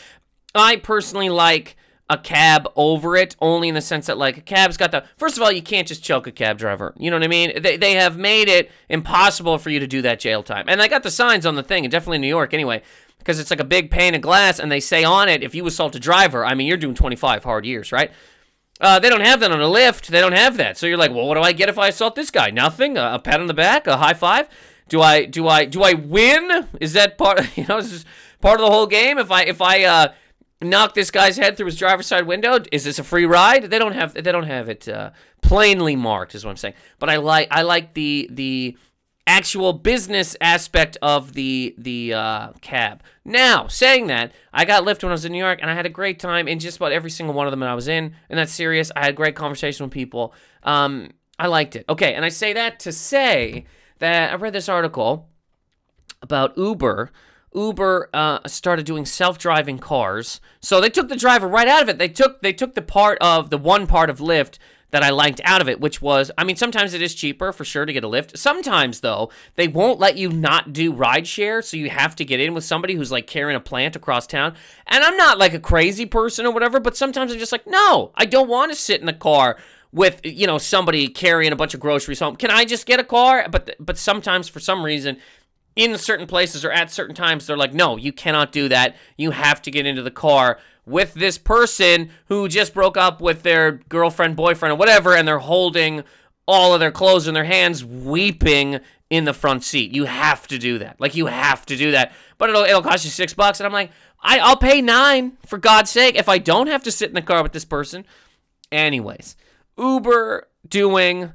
[0.55, 1.77] I personally like
[2.09, 5.05] a cab over it, only in the sense that like a cab's got the.
[5.17, 6.95] First of all, you can't just choke a cab driver.
[6.97, 7.61] You know what I mean?
[7.61, 10.89] They they have made it impossible for you to do that jail time, and I
[10.89, 12.83] got the signs on the thing, and definitely in New York anyway
[13.27, 15.67] because it's like a big pane of glass, and they say on it, if you
[15.67, 18.13] assault a driver, I mean, you're doing 25 hard years, right?
[18.81, 20.07] Uh, they don't have that on a Lyft.
[20.07, 20.79] They don't have that.
[20.79, 22.51] So you're like, well, what do I get if I assault this guy?
[22.51, 22.97] Nothing.
[22.97, 24.49] A, a pat on the back, a high five.
[24.89, 26.69] Do I do I do I win?
[26.81, 27.41] Is that part?
[27.57, 28.05] You know, is
[28.41, 29.19] part of the whole game?
[29.19, 30.13] If I if I uh,
[30.63, 33.65] knock this guy's head through his driver's side window, is this a free ride?
[33.65, 35.11] They don't have they don't have it uh,
[35.43, 36.75] plainly marked, is what I'm saying.
[36.99, 38.77] But I like I like the the
[39.27, 43.03] actual business aspect of the the uh, cab.
[43.25, 45.87] Now, saying that, I got Lyft when I was in New York, and I had
[45.87, 48.15] a great time in just about every single one of them that I was in,
[48.31, 48.93] and that's serious.
[48.95, 50.33] I had great conversation with people.
[50.63, 51.85] Um, I liked it.
[51.89, 53.67] Okay, and I say that to say
[53.99, 55.29] that I read this article
[56.23, 57.11] about Uber.
[57.57, 61.99] Uber uh, started doing self-driving cars, so they took the driver right out of it.
[61.99, 64.59] They took they took the part of the one part of Lyft
[64.91, 67.65] that I liked out of it, which was, I mean, sometimes it is cheaper for
[67.65, 68.39] sure to get a lift.
[68.39, 72.55] Sometimes, though, they won't let you not do rideshare, so you have to get in
[72.55, 74.55] with somebody who's like carrying a plant across town.
[74.87, 78.13] And I'm not like a crazy person or whatever, but sometimes I'm just like, no,
[78.15, 79.59] I don't want to sit in the car
[79.93, 82.37] with you know somebody carrying a bunch of groceries home.
[82.37, 83.47] Can I just get a car?
[83.51, 85.19] But but sometimes for some reason
[85.77, 89.31] in certain places or at certain times they're like no you cannot do that you
[89.31, 93.73] have to get into the car with this person who just broke up with their
[93.73, 96.05] girlfriend, boyfriend, or whatever, and they're holding
[96.47, 98.79] all of their clothes in their hands, weeping
[99.11, 99.93] in the front seat.
[99.93, 101.01] You have to do that.
[101.01, 102.13] Like you have to do that.
[102.39, 103.91] But it'll it'll cost you six bucks, and I'm like,
[104.23, 107.23] I I'll pay nine for God's sake if I don't have to sit in the
[107.23, 108.07] car with this person.
[108.71, 109.37] Anyways,
[109.77, 111.33] Uber doing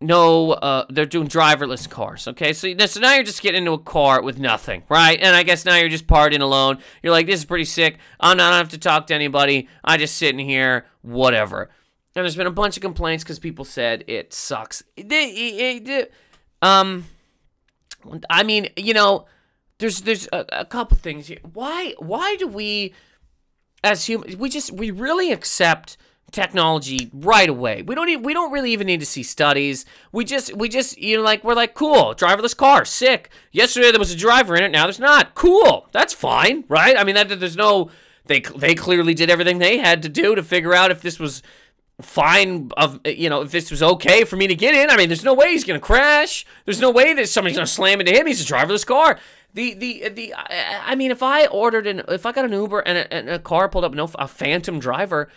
[0.00, 2.26] no, uh, they're doing driverless cars.
[2.26, 5.20] Okay, so, so now you're just getting into a car with nothing, right?
[5.20, 6.78] And I guess now you're just partying alone.
[7.02, 7.98] You're like, this is pretty sick.
[8.18, 9.68] I'm not I don't have to talk to anybody.
[9.84, 11.70] I just sitting here, whatever.
[12.16, 14.82] And there's been a bunch of complaints because people said it sucks.
[16.62, 17.06] Um,
[18.28, 19.26] I mean, you know,
[19.78, 21.38] there's there's a, a couple things here.
[21.52, 22.94] Why why do we,
[23.84, 25.96] as humans, we just we really accept
[26.32, 27.82] technology right away.
[27.82, 29.84] We don't even, we don't really even need to see studies.
[30.12, 33.30] We just we just you know like we're like cool, driverless car, sick.
[33.52, 35.34] Yesterday there was a driver in it, now there's not.
[35.34, 35.88] Cool.
[35.92, 36.96] That's fine, right?
[36.96, 37.90] I mean that there's no
[38.26, 41.42] they they clearly did everything they had to do to figure out if this was
[42.00, 44.90] fine of eh, you know if this was okay for me to get in.
[44.90, 46.46] I mean there's no way he's to crash.
[46.64, 48.26] There's no way that somebody's to slam into him.
[48.26, 49.18] He's a driverless car.
[49.52, 52.98] The the the I mean if I ordered an if I got an Uber and
[52.98, 55.28] a, and a car pulled up no a phantom driver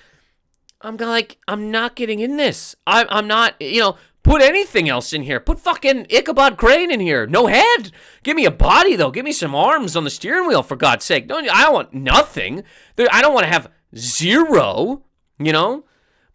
[0.83, 2.75] I'm like, I'm not getting in this.
[2.85, 5.39] I'm, I'm not, you know, put anything else in here.
[5.39, 7.25] Put fucking Ichabod Crane in here.
[7.25, 7.91] No head.
[8.21, 9.09] Give me a body, though.
[9.09, 11.27] Give me some arms on the steering wheel, for God's sake.
[11.27, 12.63] Don't, I don't want nothing.
[12.97, 15.03] I don't want to have zero,
[15.39, 15.85] you know?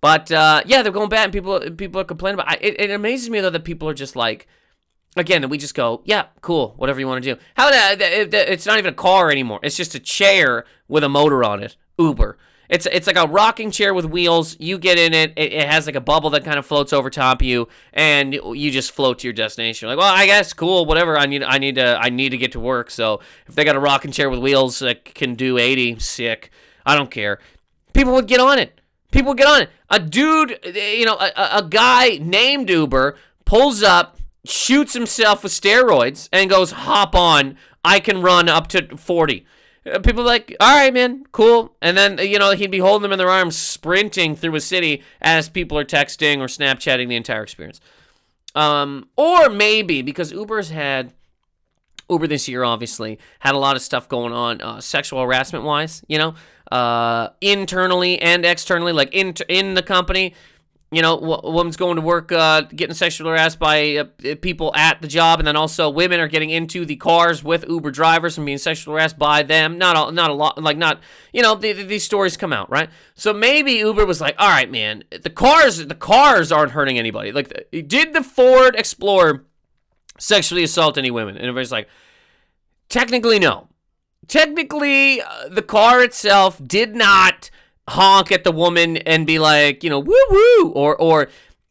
[0.01, 2.81] But, uh, yeah, they're going bad, and people, people are complaining about it.
[2.81, 4.47] It amazes me, though, that people are just like,
[5.17, 7.41] again, we just go, yeah, cool, whatever you want to do.
[7.55, 9.61] How that, it's not even a car anymore.
[9.63, 11.77] It's just a chair with a motor on it.
[11.99, 12.39] Uber.
[12.69, 14.57] It's it's like a rocking chair with wheels.
[14.59, 15.33] You get in it.
[15.37, 18.71] It, it has like a bubble that kind of floats over top you, and you
[18.71, 19.87] just float to your destination.
[19.87, 21.19] You're like, well, I guess cool, whatever.
[21.19, 22.91] I need I need to I need to get to work.
[22.91, 26.51] So if they got a rocking chair with wheels that can do 80, sick.
[26.85, 27.39] I don't care.
[27.93, 28.81] People would get on it.
[29.11, 29.71] People would get on it.
[29.91, 36.29] A dude, you know, a, a guy named Uber pulls up, shoots himself with steroids,
[36.33, 37.57] and goes, hop on.
[37.85, 39.47] I can run up to 40.
[39.89, 41.77] Uh, people like, all right, man, cool.
[41.83, 45.03] And then, you know, he'd be holding them in their arms, sprinting through a city
[45.21, 47.81] as people are texting or Snapchatting the entire experience.
[48.55, 51.13] Um, or maybe because Uber's had,
[52.11, 56.03] Uber this year obviously had a lot of stuff going on, uh, sexual harassment wise,
[56.09, 56.35] you know,
[56.73, 60.35] uh, internally and externally, like in, in the company
[60.91, 65.03] you know, a woman's going to work, uh, getting sexually harassed by uh, people at
[65.03, 68.47] the job, and then also women are getting into the cars with Uber drivers and
[68.47, 69.77] being sexually harassed by them.
[69.77, 72.71] Not a, not a lot, like not, you know, the, the, these stories come out,
[72.71, 72.89] right?
[73.15, 77.33] So maybe Uber was like, all right, man, the cars, the cars aren't hurting anybody.
[77.33, 79.45] Like, did the Ford Explorer
[80.19, 81.37] sexually assault any women?
[81.37, 81.89] And everybody's like,
[82.89, 83.69] technically, no.
[84.27, 87.51] Technically, uh, the car itself did not
[87.89, 91.29] honk at the woman and be like, you know, woo woo, or or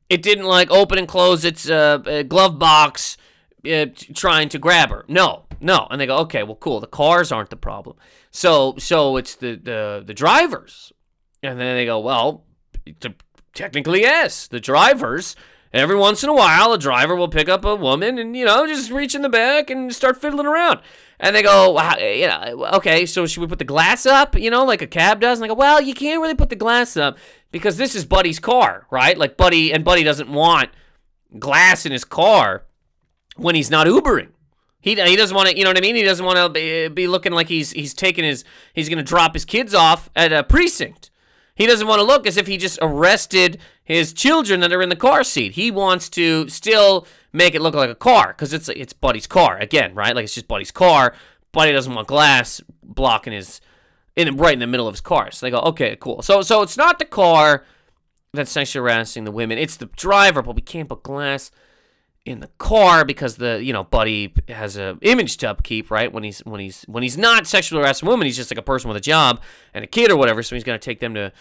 [0.10, 3.18] it didn't like open and close its uh, uh, glove box
[3.70, 5.06] uh, trying to grab her.
[5.08, 6.80] No, no, and they go, okay, well, cool.
[6.80, 7.98] The cars aren't the problem.
[8.32, 10.92] So so it's the the the drivers,
[11.44, 12.46] and then they go, well,
[13.54, 15.36] technically yes, the drivers.
[15.74, 18.66] Every once in a while, a driver will pick up a woman and you know
[18.66, 20.80] just reach in the back and start fiddling around.
[21.20, 24.64] And they go, you know, okay, so should we put the glass up, you know,
[24.66, 25.40] like a cab does?
[25.40, 27.18] And I go, well, you can't really put the glass up
[27.52, 29.18] because this is Buddy's car, right?
[29.18, 30.70] Like Buddy and Buddy doesn't want
[31.40, 32.66] glass in his car
[33.36, 34.30] when he's not Ubering.
[34.80, 35.96] He, he doesn't want to, you know what I mean?
[35.96, 39.04] He doesn't want to be, be looking like he's he's taking his he's going to
[39.04, 41.10] drop his kids off at a precinct.
[41.56, 44.90] He doesn't want to look as if he just arrested his children that are in
[44.90, 45.54] the car seat.
[45.54, 47.08] He wants to still
[47.38, 50.16] make it look like a car because it's it's Buddy's car again, right?
[50.16, 51.14] Like it's just Buddy's car.
[51.52, 53.62] Buddy doesn't want glass blocking his
[54.16, 55.32] in right in the middle of his car.
[55.32, 56.22] So they go, okay, cool.
[56.22, 57.64] So so it's not the car
[58.34, 59.58] that's sexually harassing the women.
[59.58, 61.52] It's the driver, but we can't put glass
[62.28, 66.24] in the car because the you know buddy has a image to upkeep right when
[66.24, 68.98] he's when he's when he's not sexually harassing women he's just like a person with
[68.98, 69.42] a job
[69.74, 71.32] and a kid or whatever so he's gonna take them to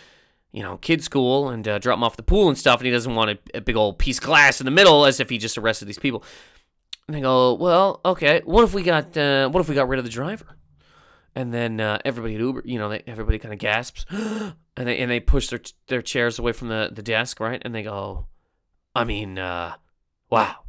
[0.56, 2.92] you know kid school and uh, drop them off the pool and stuff and he
[2.92, 5.38] doesn't want a, a big old piece of glass in the middle as if he
[5.38, 6.24] just arrested these people
[7.06, 9.98] and they go well okay what if we got uh, what if we got rid
[9.98, 10.56] of the driver
[11.36, 14.98] and then uh, everybody at Uber, you know, they, everybody kind of gasps, and they
[14.98, 17.60] and they push their their chairs away from the, the desk, right?
[17.62, 18.26] And they go,
[18.94, 19.74] I mean, uh,
[20.30, 20.64] wow,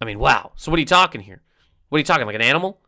[0.00, 0.50] I mean, wow.
[0.56, 1.42] So what are you talking here?
[1.88, 2.80] What are you talking like an animal?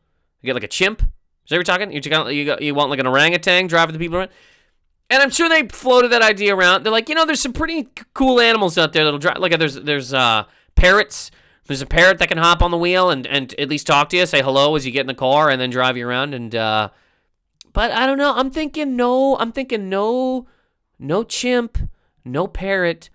[0.43, 1.01] You get like a chimp?
[1.01, 1.07] Is
[1.51, 1.93] that what you're talking?
[1.93, 4.31] You got you got you want like an orangutan driving the people around?
[5.09, 6.83] And I'm sure they floated that idea around.
[6.83, 9.39] They're like, you know, there's some pretty cool animals out there that'll drive.
[9.39, 10.45] Like there's there's uh
[10.75, 11.31] parrots.
[11.67, 14.17] There's a parrot that can hop on the wheel and, and at least talk to
[14.17, 16.33] you, say hello as you get in the car, and then drive you around.
[16.33, 16.91] And uh,
[17.73, 18.35] but I don't know.
[18.35, 19.37] I'm thinking no.
[19.37, 20.47] I'm thinking no,
[20.99, 21.79] no chimp,
[22.25, 23.11] no parrot,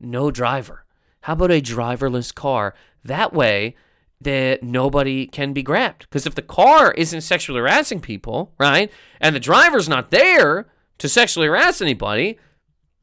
[0.00, 0.84] no driver.
[1.22, 2.74] How about a driverless car?
[3.04, 3.74] That way,
[4.20, 6.02] that nobody can be grabbed.
[6.08, 8.90] Because if the car isn't sexually harassing people, right,
[9.20, 10.66] and the driver's not there
[10.98, 12.38] to sexually harass anybody,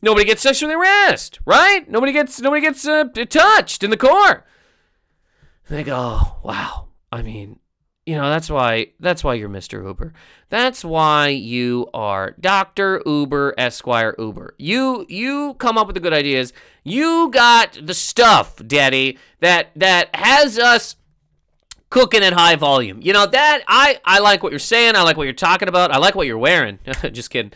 [0.02, 1.90] nobody gets sexually harassed, right?
[1.90, 4.46] Nobody gets nobody gets uh, touched in the car.
[5.68, 6.88] And they go, oh, wow.
[7.12, 7.60] I mean,
[8.06, 9.86] you know, that's why that's why you're Mr.
[9.86, 10.14] Uber.
[10.50, 13.02] That's why you are Dr.
[13.06, 14.56] Uber Esquire Uber.
[14.58, 16.52] You you come up with the good ideas.
[16.84, 20.98] You got the stuff, Daddy, that that has us
[21.90, 23.00] cooking at high volume.
[23.02, 24.96] You know, that I I like what you're saying.
[24.98, 25.92] I like what you're talking about.
[25.92, 26.80] I like what you're wearing.
[27.12, 27.54] just kidding.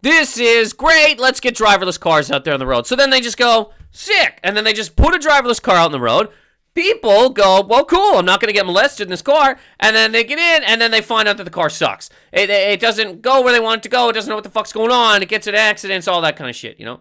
[0.00, 1.18] This is great.
[1.18, 2.86] Let's get driverless cars out there on the road.
[2.86, 4.38] So then they just go, sick.
[4.42, 6.30] And then they just put a driverless car out on the road
[6.78, 9.58] people go, well, cool, I'm not going to get molested in this car.
[9.80, 12.08] And then they get in, and then they find out that the car sucks.
[12.32, 14.08] It, it doesn't go where they want it to go.
[14.08, 15.20] It doesn't know what the fuck's going on.
[15.20, 17.00] It gets in accidents, all that kind of shit, you know?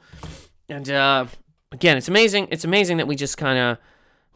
[0.68, 1.28] And uh,
[1.72, 2.48] again, it's amazing.
[2.50, 3.78] It's amazing that we just kind of.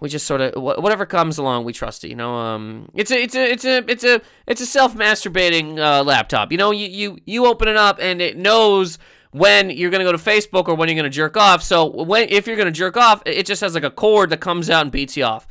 [0.01, 2.09] We just sort of whatever comes along, we trust it.
[2.09, 5.77] You know, um, it's a it's a it's a it's a it's a self masturbating
[5.77, 6.51] uh, laptop.
[6.51, 8.97] You know, you you you open it up and it knows
[9.31, 11.61] when you're gonna go to Facebook or when you're gonna jerk off.
[11.61, 14.71] So when if you're gonna jerk off, it just has like a cord that comes
[14.71, 15.47] out and beats you off.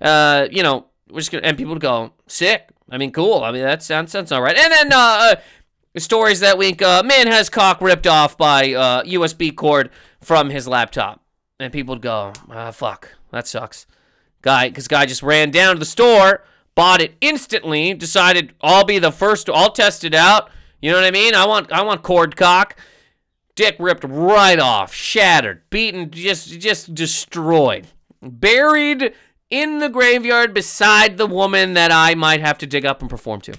[0.00, 2.70] Uh, you know, we're just gonna and people would go sick.
[2.90, 3.44] I mean, cool.
[3.44, 4.56] I mean, that sounds sounds all right.
[4.56, 5.36] And then uh, uh
[6.00, 9.90] stories that week, uh, man has cock ripped off by uh, USB cord
[10.20, 11.22] from his laptop,
[11.60, 13.86] and people would go, ah, fuck, that sucks.
[14.42, 18.98] Guy, because guy just ran down to the store, bought it instantly, decided I'll be
[18.98, 20.50] the first, I'll test it out.
[20.80, 21.34] You know what I mean?
[21.34, 22.76] I want I want cord cock
[23.54, 27.86] dick ripped right off, shattered, beaten, just just destroyed,
[28.20, 29.14] buried
[29.50, 33.40] in the graveyard beside the woman that I might have to dig up and perform
[33.42, 33.54] to.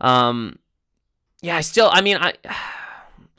[0.00, 0.58] Um,
[1.40, 2.34] yeah, I still, I mean, I.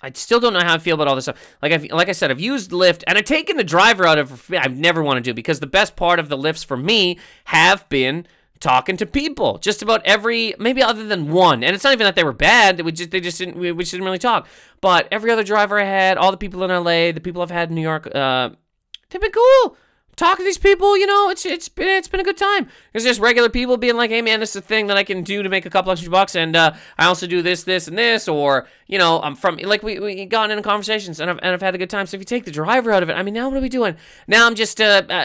[0.04, 1.40] I still don't know how I feel about all this stuff.
[1.62, 4.52] Like I've, like I said, I've used Lyft and I've taken the driver out of.
[4.52, 7.88] I've never want to do because the best part of the lifts for me have
[7.88, 8.28] been
[8.60, 9.58] talking to people.
[9.60, 11.64] Just about every, maybe other than one.
[11.64, 12.82] And it's not even that they were bad.
[12.82, 14.48] We just they just didn't we, we just didn't really talk.
[14.82, 17.70] But every other driver I had, all the people in LA, the people I've had
[17.70, 18.50] in New York, uh,
[19.10, 19.78] they've been cool.
[20.16, 22.68] Talking to these people, you know, it's it's been it's been a good time.
[22.94, 25.24] It's just regular people being like, "Hey man, this is a thing that I can
[25.24, 27.98] do to make a couple extra bucks, and uh, I also do this, this, and
[27.98, 31.54] this." Or you know, I'm from like we we gotten into conversations, and I've and
[31.54, 32.06] I've had a good time.
[32.06, 33.70] So if you take the driver out of it, I mean, now what are we
[33.70, 33.96] doing?
[34.28, 35.24] Now I'm just uh, uh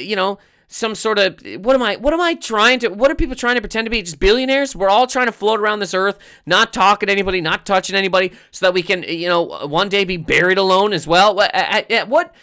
[0.00, 0.38] you know
[0.72, 3.56] some sort of what am I what am I trying to what are people trying
[3.56, 6.72] to pretend to be just billionaires we're all trying to float around this earth not
[6.72, 10.16] talking to anybody not touching anybody so that we can you know one day be
[10.16, 12.34] buried alone as well at, at what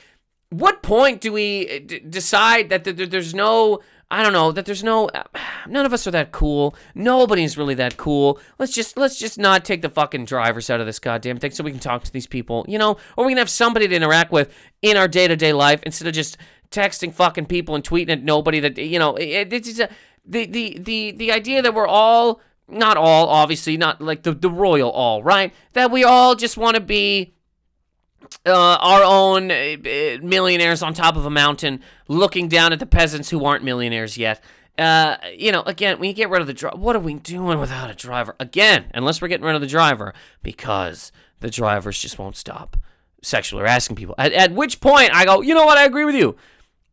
[0.49, 3.81] what point do we uh, d- decide that there's no
[4.11, 5.23] I don't know that there's no uh,
[5.67, 6.75] none of us are that cool.
[6.95, 8.39] Nobody's really that cool.
[8.57, 11.63] Let's just let's just not take the fucking drivers out of this goddamn thing so
[11.63, 14.31] we can talk to these people, you know, or we can have somebody to interact
[14.31, 16.37] with in our day-to-day life instead of just
[16.71, 19.89] texting fucking people and tweeting at nobody that you know it, it's a,
[20.25, 24.49] the the the the idea that we're all not all obviously not like the the
[24.49, 27.33] royal all right that we all just want to be
[28.45, 33.29] uh, our own uh, millionaires on top of a mountain looking down at the peasants
[33.29, 34.43] who aren't millionaires yet
[34.77, 37.59] uh, you know, again, when you get rid of the driver, what are we doing
[37.59, 38.33] without a driver?
[38.39, 41.11] Again, unless we're getting rid of the driver, because
[41.41, 42.77] the drivers just won't stop
[43.21, 44.15] sexually harassing people.
[44.17, 45.77] At, at which point, I go, you know what?
[45.77, 46.37] I agree with you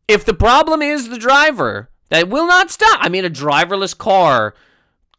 [0.07, 2.99] if the problem is the driver, that will not stop.
[3.01, 4.53] I mean, a driverless car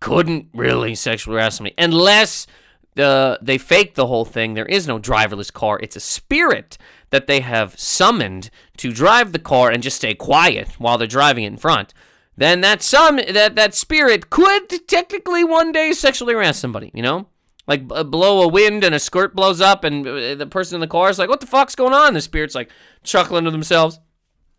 [0.00, 2.46] couldn't really sexually harass me unless
[2.94, 4.54] the they fake the whole thing.
[4.54, 5.78] There is no driverless car.
[5.82, 6.76] It's a spirit
[7.10, 11.44] that they have summoned to drive the car and just stay quiet while they're driving
[11.44, 11.94] it in front.
[12.36, 16.90] Then that some that that spirit could technically one day sexually harass somebody.
[16.94, 17.26] You know,
[17.66, 20.86] like blow a wind and a skirt blows up and uh, the person in the
[20.86, 22.70] car is like, "What the fuck's going on?" The spirit's like
[23.02, 23.98] chuckling to themselves.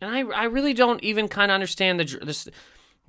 [0.01, 2.49] and I I really don't even kind of understand the this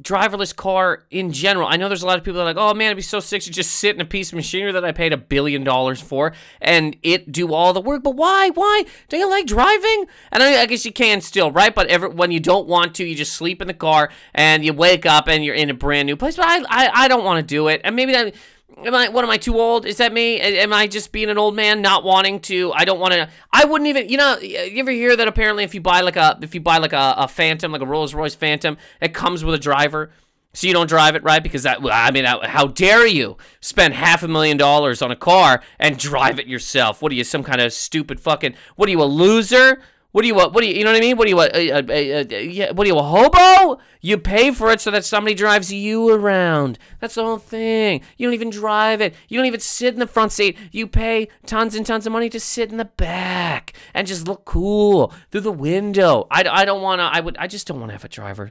[0.02, 1.68] driverless car in general.
[1.68, 3.20] I know there's a lot of people that are like, oh man, it'd be so
[3.20, 6.00] sick to just sit in a piece of machinery that I paid a billion dollars
[6.00, 8.02] for and it do all the work.
[8.02, 8.50] But why?
[8.50, 8.84] Why?
[9.08, 10.06] Do you like driving?
[10.32, 11.74] And I, I guess you can still, right?
[11.74, 14.72] But every, when you don't want to, you just sleep in the car and you
[14.72, 16.36] wake up and you're in a brand new place.
[16.36, 17.80] But I, I, I don't want to do it.
[17.84, 18.34] And maybe that.
[18.78, 19.84] Am I what am I too old?
[19.84, 20.40] Is that me?
[20.40, 22.72] Am I just being an old man not wanting to?
[22.72, 23.28] I don't want to.
[23.52, 24.08] I wouldn't even.
[24.08, 26.78] You know, you ever hear that apparently if you buy like a if you buy
[26.78, 30.10] like a, a Phantom, like a Rolls Royce Phantom, it comes with a driver.
[30.52, 31.42] So you don't drive it, right?
[31.42, 35.62] Because that, I mean, how dare you spend half a million dollars on a car
[35.78, 37.00] and drive it yourself?
[37.00, 38.54] What are you, some kind of stupid fucking?
[38.74, 39.80] What are you, a loser?
[40.12, 40.52] What do you what?
[40.52, 40.74] What do you?
[40.74, 41.16] You know what I mean?
[41.16, 41.54] What do you what?
[41.54, 43.80] Uh, uh, uh, yeah, what are you a hobo?
[44.00, 46.78] You pay for it so that somebody drives you around.
[46.98, 48.00] That's the whole thing.
[48.16, 49.14] You don't even drive it.
[49.28, 50.58] You don't even sit in the front seat.
[50.72, 54.44] You pay tons and tons of money to sit in the back and just look
[54.44, 56.26] cool through the window.
[56.30, 57.04] I, I don't want to.
[57.04, 57.36] I would.
[57.36, 58.50] I just don't want to have a driver.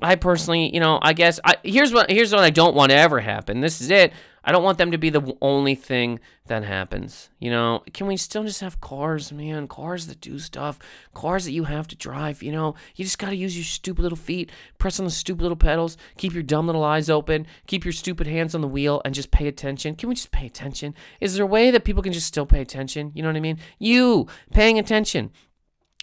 [0.00, 2.96] I personally, you know, I guess I, here's what here's what I don't want to
[2.96, 3.60] ever happen.
[3.60, 4.12] This is it.
[4.44, 7.28] I don't want them to be the only thing that happens.
[7.38, 9.68] You know, can we still just have cars, man?
[9.68, 10.78] Cars that do stuff,
[11.12, 12.42] cars that you have to drive.
[12.42, 15.42] You know, you just got to use your stupid little feet, press on the stupid
[15.42, 19.02] little pedals, keep your dumb little eyes open, keep your stupid hands on the wheel,
[19.04, 19.96] and just pay attention.
[19.96, 20.94] Can we just pay attention?
[21.20, 23.12] Is there a way that people can just still pay attention?
[23.14, 23.58] You know what I mean?
[23.78, 25.30] You paying attention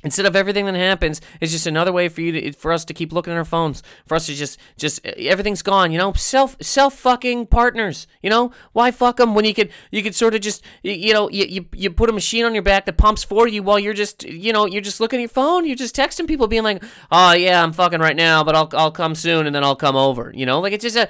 [0.06, 2.93] instead of everything that happens it's just another way for you to for us to
[2.93, 6.14] keep looking at our phones for us to just just eh, everything's gone you know?
[6.14, 8.51] Self self fucking partners you know?
[8.72, 11.66] Why fuck them when you could you could sort of just you know you, you
[11.74, 14.53] you put a machine on your back that pumps for you while you're just you
[14.53, 17.62] know you're just looking at your phone you're just texting people being like oh yeah
[17.62, 20.45] i'm fucking right now but i'll i'll come soon and then i'll come over you
[20.45, 20.60] know?
[20.60, 21.10] Like it's just a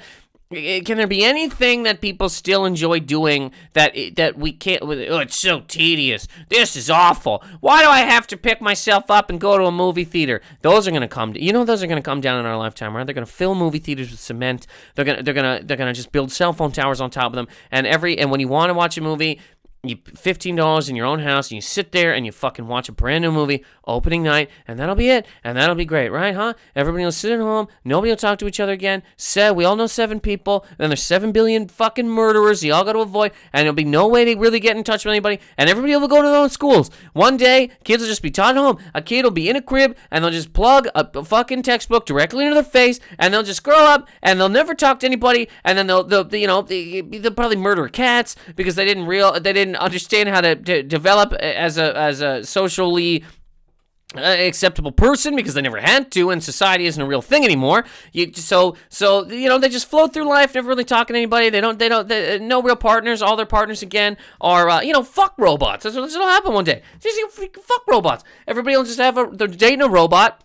[0.52, 4.80] Eh, can there be anything that people still enjoy doing that eh, that we can't?
[4.80, 6.28] Oh, it's so tedious.
[6.48, 7.42] This is awful.
[7.60, 10.40] Why do I have to pick myself up and go to a movie theater?
[10.62, 11.34] Those are gonna come.
[11.34, 13.04] You know, those are gonna come down in our lifetime, right?
[13.04, 14.68] They're gonna fill movie theaters with cement.
[14.94, 17.48] They're gonna they're gonna they're gonna just build cell phone towers on top of them.
[17.72, 19.40] And every and when you want to watch a movie,
[19.82, 22.92] you $15 in your own house and you sit there and you fucking watch a
[22.92, 26.54] brand new movie opening night and that'll be it and that'll be great right huh?
[26.74, 29.02] Everybody will sit at home nobody will talk to each other again.
[29.16, 32.84] Said we all know seven people and then there's seven billion fucking murderers you all
[32.84, 35.40] got to avoid and there'll be no way to really get in touch with anybody
[35.56, 36.90] and everybody will go to their own schools.
[37.12, 38.78] One day kids will just be taught at home.
[38.94, 42.06] A kid will be in a crib and they'll just plug a, a fucking textbook
[42.06, 45.48] directly into their face and they'll just grow up and they'll never talk to anybody
[45.64, 49.38] and then they'll, they'll you know they, they'll probably murder cats because they didn't real
[49.40, 53.24] they didn't understand how to, to develop as a as a socially
[54.14, 57.84] uh, acceptable person because they never had to, and society isn't a real thing anymore.
[58.12, 61.50] You so so you know they just float through life, never really talking to anybody.
[61.50, 63.20] They don't they don't they, uh, no real partners.
[63.20, 65.82] All their partners again are uh, you know fuck robots.
[65.82, 66.82] That's what'll happen one day.
[67.00, 67.20] Just
[67.62, 68.22] fuck robots.
[68.46, 70.42] Everybody will just have a they're dating a robot.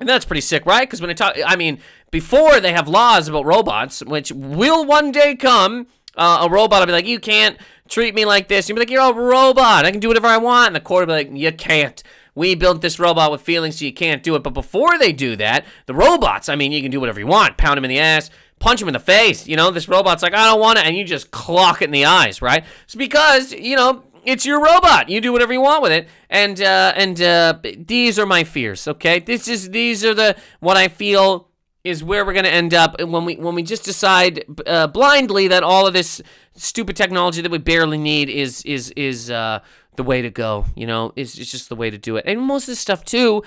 [0.00, 0.88] And that's pretty sick, right?
[0.88, 1.78] Because when I talk, I mean,
[2.10, 6.86] before they have laws about robots, which will one day come, uh, a robot will
[6.86, 7.56] be like, you can't
[7.88, 8.68] treat me like this.
[8.68, 9.84] You'll be like, you're a robot.
[9.84, 10.68] I can do whatever I want.
[10.68, 12.02] And the court will be like, you can't.
[12.34, 14.42] We built this robot with feelings, so you can't do it.
[14.42, 17.56] But before they do that, the robots, I mean, you can do whatever you want.
[17.56, 19.46] Pound them in the ass, punch him in the face.
[19.46, 20.86] You know, this robot's like, I don't want it.
[20.86, 22.64] And you just clock it in the eyes, right?
[22.84, 25.08] It's because, you know, it's your robot.
[25.08, 26.08] You do whatever you want with it.
[26.30, 29.20] And, uh, and, uh, these are my fears, okay?
[29.20, 31.48] This is, these are the, what I feel
[31.84, 35.48] is where we're going to end up when we when we just decide uh, blindly
[35.48, 36.22] that all of this
[36.54, 39.60] stupid technology that we barely need is is is uh,
[39.96, 40.66] the way to go.
[40.74, 42.24] You know, it's, it's just the way to do it.
[42.26, 43.42] And most of this stuff too,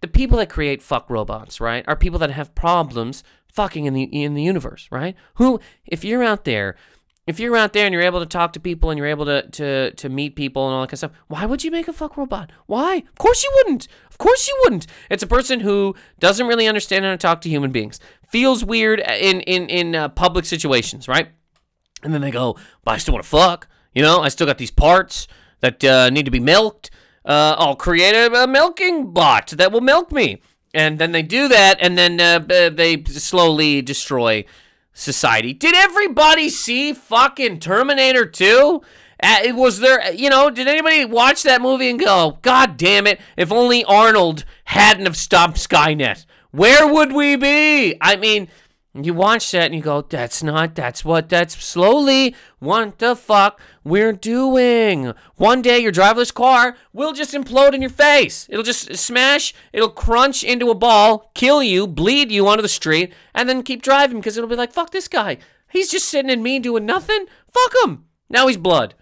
[0.00, 3.22] the people that create fuck robots, right, are people that have problems
[3.52, 5.14] fucking in the in the universe, right?
[5.34, 6.76] Who, if you're out there
[7.26, 9.48] if you're out there and you're able to talk to people and you're able to,
[9.50, 11.92] to, to meet people and all that kind of stuff, why would you make a
[11.92, 12.50] fuck robot?
[12.66, 12.96] Why?
[12.96, 13.86] Of course you wouldn't.
[14.10, 14.86] Of course you wouldn't.
[15.08, 18.98] It's a person who doesn't really understand how to talk to human beings, feels weird
[19.00, 21.28] in in in uh, public situations, right?
[22.02, 24.58] And then they go, "But I still want to fuck." You know, I still got
[24.58, 25.28] these parts
[25.62, 26.90] that uh, need to be milked.
[27.24, 30.42] Uh, I'll create a, a, milking bot that will milk me.
[30.74, 34.44] And then they do that, and then uh, they slowly destroy
[34.92, 35.52] society.
[35.52, 38.82] Did everybody see fucking Terminator 2?
[39.22, 43.20] Uh, was there, you know, did anybody watch that movie and go, God damn it,
[43.36, 46.26] if only Arnold hadn't have stopped Skynet?
[46.50, 47.96] Where would we be?
[48.00, 48.48] I mean,
[48.94, 53.58] you watch that and you go, that's not, that's what, that's slowly what the fuck
[53.82, 55.14] we're doing.
[55.36, 58.46] One day your driverless car will just implode in your face.
[58.50, 63.14] It'll just smash, it'll crunch into a ball, kill you, bleed you onto the street,
[63.34, 65.38] and then keep driving because it'll be like, fuck this guy.
[65.70, 67.24] He's just sitting in me doing nothing.
[67.50, 68.04] Fuck him.
[68.28, 68.94] Now he's blood.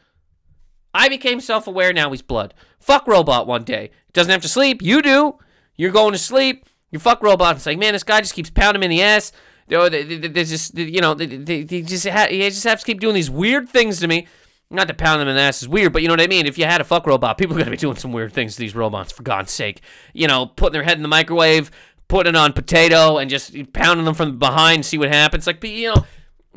[0.94, 2.54] I became self aware, now he's blood.
[2.78, 3.90] Fuck robot one day.
[4.12, 4.82] Doesn't have to sleep.
[4.82, 5.38] You do.
[5.76, 6.66] You're going to sleep.
[6.90, 7.56] You fuck robot.
[7.56, 9.32] It's like, man, this guy just keeps pounding him in the ass.
[9.70, 12.64] You know, they, they, they just, you know, they, they, they just ha- he just
[12.64, 14.26] have to keep doing these weird things to me.
[14.68, 16.46] Not to pound them in the ass is weird, but you know what I mean.
[16.46, 18.60] If you had a fuck robot, people are gonna be doing some weird things to
[18.60, 19.12] these robots.
[19.12, 19.80] For God's sake,
[20.12, 21.70] you know, putting their head in the microwave,
[22.08, 25.46] putting it on potato, and just pounding them from behind, see what happens.
[25.46, 26.04] Like, you know,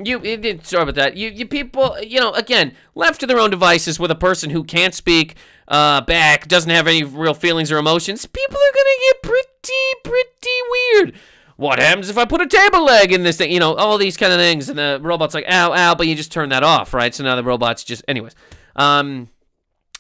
[0.04, 1.18] you it, sorry about that.
[1.18, 4.64] You you people, you know, again, left to their own devices with a person who
[4.64, 5.36] can't speak
[5.68, 8.26] uh, back, doesn't have any real feelings or emotions.
[8.26, 11.16] People are gonna get pretty pretty weird.
[11.56, 13.52] What happens if I put a table leg in this thing?
[13.52, 16.16] You know, all these kind of things, and the robot's like, ow, ow, but you
[16.16, 17.14] just turn that off, right?
[17.14, 18.34] So now the robot's just, anyways.
[18.76, 19.30] Um,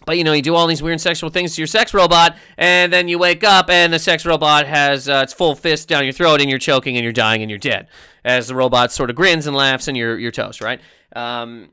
[0.05, 2.91] but you know, you do all these weird sexual things to your sex robot, and
[2.91, 6.13] then you wake up, and the sex robot has uh, its full fist down your
[6.13, 7.87] throat, and you're choking, and you're dying, and you're dead.
[8.25, 10.81] As the robot sort of grins and laughs, and you're you're toast, right?
[11.15, 11.69] Um,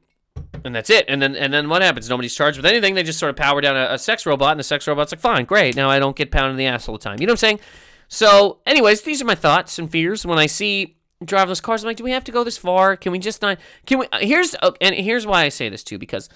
[0.64, 1.06] and that's it.
[1.08, 2.08] And then and then what happens?
[2.08, 2.94] Nobody's charged with anything.
[2.94, 5.20] They just sort of power down a, a sex robot, and the sex robot's like,
[5.20, 5.74] fine, great.
[5.74, 7.16] Now I don't get pounded in the ass all the time.
[7.20, 7.60] You know what I'm saying?
[8.10, 11.82] So, anyways, these are my thoughts and fears when I see driverless cars.
[11.82, 12.96] I'm like, do we have to go this far?
[12.96, 13.58] Can we just not?
[13.86, 14.06] Can we?
[14.20, 16.28] Here's uh, and here's why I say this too because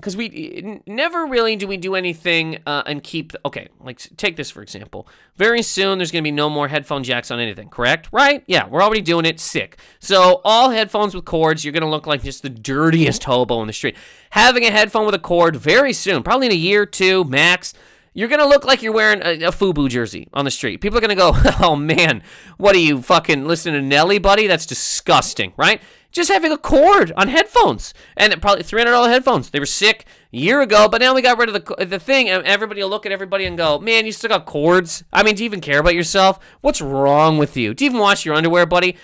[0.00, 4.50] because we never really do we do anything uh, and keep okay like take this
[4.50, 5.06] for example
[5.36, 8.66] very soon there's going to be no more headphone jacks on anything correct right yeah
[8.66, 12.22] we're already doing it sick so all headphones with cords you're going to look like
[12.22, 13.94] just the dirtiest hobo in the street
[14.30, 17.74] having a headphone with a cord very soon probably in a year or two max
[18.12, 20.80] you're gonna look like you're wearing a, a FUBU jersey on the street.
[20.80, 22.22] People are gonna go, "Oh man,
[22.56, 24.46] what are you fucking listening to Nelly, buddy?
[24.46, 25.80] That's disgusting, right?"
[26.12, 29.50] Just having a cord on headphones, and probably three hundred dollar headphones.
[29.50, 32.28] They were sick a year ago, but now we got rid of the the thing,
[32.28, 35.04] and everybody will look at everybody and go, "Man, you still got cords?
[35.12, 36.40] I mean, do you even care about yourself?
[36.62, 37.74] What's wrong with you?
[37.74, 38.96] Do you even wash your underwear, buddy?"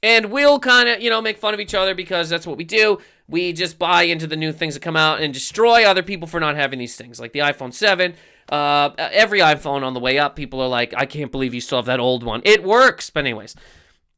[0.00, 2.62] And we'll kind of, you know, make fun of each other because that's what we
[2.62, 2.98] do.
[3.26, 6.38] We just buy into the new things that come out and destroy other people for
[6.38, 8.14] not having these things, like the iPhone 7
[8.48, 11.78] uh, every iPhone on the way up, people are like, I can't believe you still
[11.78, 12.40] have that old one.
[12.44, 13.10] It works.
[13.10, 13.54] But, anyways.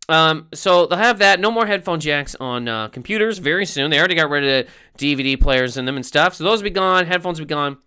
[0.09, 1.39] Um, so they'll have that.
[1.39, 3.91] No more headphone jacks on uh, computers very soon.
[3.91, 6.35] They already got rid of DVD players in them and stuff.
[6.35, 7.07] So those will be gone.
[7.07, 7.79] Headphones will be gone.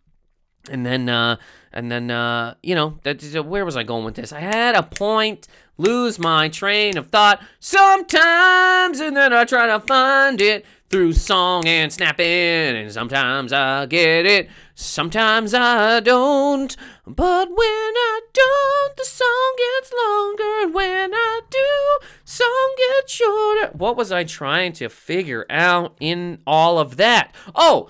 [0.70, 1.36] And then, uh,
[1.74, 4.32] and then, uh, you know, that, where was I going with this?
[4.32, 9.82] I had a point, lose my train of thought sometimes, and then I try to
[9.82, 16.76] find it through song and snapping, and sometimes I get it, sometimes I don't.
[17.06, 23.72] But when I don't, the song gets longer, and when I do, song gets shorter.
[23.74, 27.34] What was I trying to figure out in all of that?
[27.56, 27.90] Oh,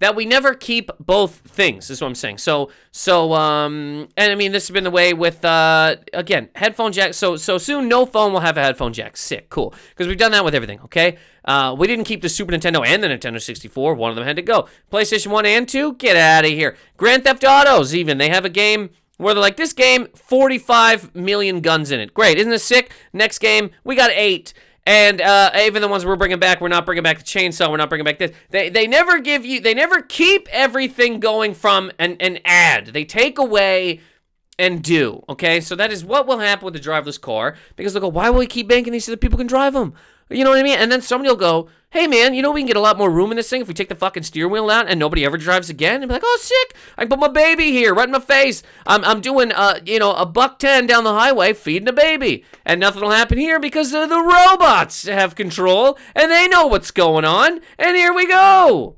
[0.00, 2.38] that we never keep both things is what I'm saying.
[2.38, 6.92] So so um and I mean this has been the way with uh again headphone
[6.92, 7.14] jack.
[7.14, 9.16] So so soon no phone will have a headphone jack.
[9.16, 9.74] Sick, cool.
[9.90, 10.80] Because we've done that with everything.
[10.80, 11.18] Okay.
[11.44, 13.94] Uh, we didn't keep the Super Nintendo and the Nintendo 64.
[13.94, 14.68] One of them had to go.
[14.92, 16.76] PlayStation 1 and 2, get out of here.
[16.98, 21.60] Grand Theft Autos even they have a game where they're like this game 45 million
[21.60, 22.14] guns in it.
[22.14, 22.92] Great, isn't this sick?
[23.12, 24.52] Next game we got eight.
[24.88, 27.70] And uh, even the ones we're bringing back, we're not bringing back the chainsaw.
[27.70, 28.32] We're not bringing back this.
[28.48, 32.86] They, they never give you, they never keep everything going from an, an ad.
[32.86, 34.00] They take away
[34.58, 35.22] and do.
[35.28, 38.30] Okay, so that is what will happen with the driverless car because they'll go, why
[38.30, 39.94] will we keep banking these so that people can drive them?
[40.30, 40.78] You know what I mean?
[40.78, 43.10] And then somebody will go, hey man, you know we can get a lot more
[43.10, 45.38] room in this thing if we take the fucking steering wheel out and nobody ever
[45.38, 46.02] drives again.
[46.02, 48.62] And be like, oh sick, I can put my baby here right in my face.
[48.86, 52.44] I'm, I'm doing uh you know a buck ten down the highway feeding a baby,
[52.66, 56.90] and nothing will happen here because uh, the robots have control and they know what's
[56.90, 57.60] going on.
[57.78, 58.96] And here we go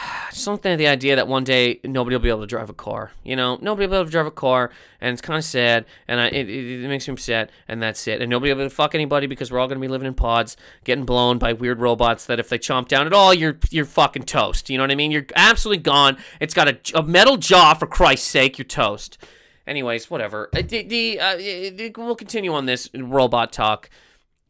[0.32, 3.12] something the idea that one day nobody will be able to drive a car.
[3.24, 4.70] You know, nobody will be able to drive a car,
[5.00, 8.06] and it's kind of sad, and I, it, it, it, makes me upset, and that's
[8.06, 8.20] it.
[8.20, 10.06] And nobody will be able to fuck anybody because we're all going to be living
[10.06, 13.58] in pods, getting blown by weird robots that if they chomp down at all, you're
[13.70, 14.70] you're fucking toast.
[14.70, 15.10] You know what I mean?
[15.10, 16.16] You're absolutely gone.
[16.40, 18.58] It's got a, a metal jaw, for Christ's sake.
[18.58, 19.18] You're toast.
[19.66, 20.48] Anyways, whatever.
[20.54, 23.90] Uh, the, the uh, we'll continue on this robot talk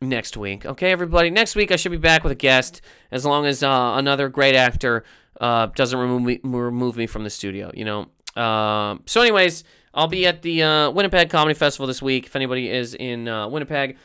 [0.01, 0.64] next week.
[0.64, 1.30] Okay, everybody.
[1.30, 2.80] Next week I should be back with a guest,
[3.11, 5.05] as long as uh, another great actor
[5.41, 7.70] uh, doesn't remove me remove me from the studio.
[7.74, 8.07] You know.
[8.36, 9.64] Uh, so, anyways,
[9.95, 12.26] I'll be at the uh, Winnipeg Comedy Festival this week.
[12.26, 13.97] If anybody is in uh, Winnipeg,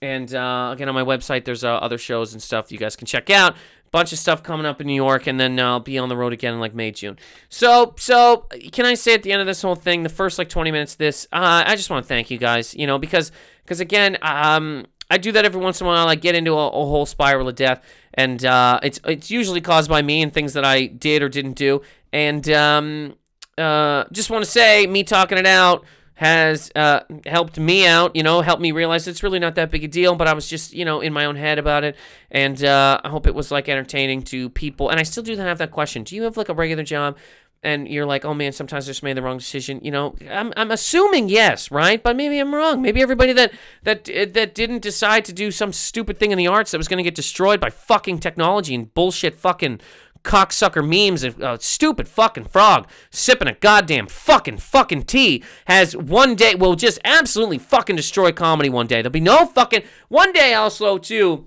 [0.00, 3.06] and uh, again on my website, there's uh, other shows and stuff you guys can
[3.06, 3.56] check out.
[3.90, 6.32] Bunch of stuff coming up in New York, and then I'll be on the road
[6.32, 7.16] again in like May, June.
[7.48, 10.48] So, so can I say at the end of this whole thing, the first like
[10.48, 12.74] 20 minutes, this I just want to thank you guys.
[12.74, 13.30] You know, because
[13.62, 16.08] because again, um, I do that every once in a while.
[16.08, 17.84] I get into a, a whole spiral of death,
[18.14, 21.52] and uh, it's it's usually caused by me and things that I did or didn't
[21.52, 21.82] do.
[22.12, 23.14] And um,
[23.56, 25.84] uh, just want to say, me talking it out
[26.14, 28.16] has uh, helped me out.
[28.16, 30.16] You know, helped me realize it's really not that big a deal.
[30.16, 31.96] But I was just you know in my own head about it,
[32.32, 34.90] and uh, I hope it was like entertaining to people.
[34.90, 37.16] And I still do have that question: Do you have like a regular job?
[37.64, 39.80] And you're like, oh man, sometimes I just made the wrong decision.
[39.82, 42.00] You know, I'm, I'm assuming yes, right?
[42.00, 42.82] But maybe I'm wrong.
[42.82, 43.52] Maybe everybody that
[43.82, 46.98] that that didn't decide to do some stupid thing in the arts that was going
[46.98, 49.80] to get destroyed by fucking technology and bullshit fucking
[50.22, 56.34] cocksucker memes and uh, stupid fucking frog sipping a goddamn fucking fucking tea has one
[56.34, 59.02] day will just absolutely fucking destroy comedy one day.
[59.02, 61.46] There'll be no fucking one day also too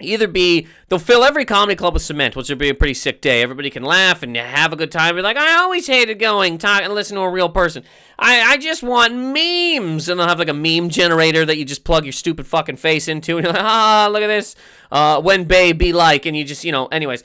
[0.00, 3.20] either be they'll fill every comedy club with cement, which would be a pretty sick
[3.20, 3.42] day.
[3.42, 5.16] Everybody can laugh and have a good time.
[5.16, 7.84] Be like, I always hated going talk and listen to a real person.
[8.18, 11.84] I, I just want memes, and they'll have like a meme generator that you just
[11.84, 14.54] plug your stupid fucking face into, and you're like, ah, look at this.
[14.90, 17.24] Uh, when babe be like, and you just you know, anyways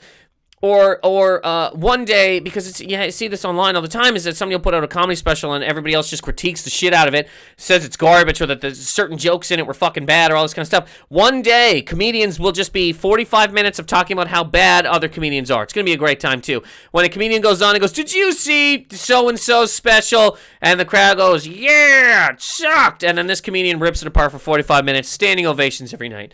[0.62, 4.14] or or uh, one day because it's yeah, I see this online all the time
[4.14, 6.70] is that somebody will put out a comedy special and everybody else just critiques the
[6.70, 9.74] shit out of it, says it's garbage or that there's certain jokes in it were
[9.74, 11.04] fucking bad or all this kind of stuff.
[11.08, 15.50] One day, comedians will just be 45 minutes of talking about how bad other comedians
[15.50, 15.64] are.
[15.64, 16.62] It's gonna be a great time too.
[16.92, 20.78] When a comedian goes on and goes, "Did you see so and so special?" and
[20.78, 24.84] the crowd goes, "Yeah, it sucked," and then this comedian rips it apart for 45
[24.84, 26.32] minutes, standing ovations every night.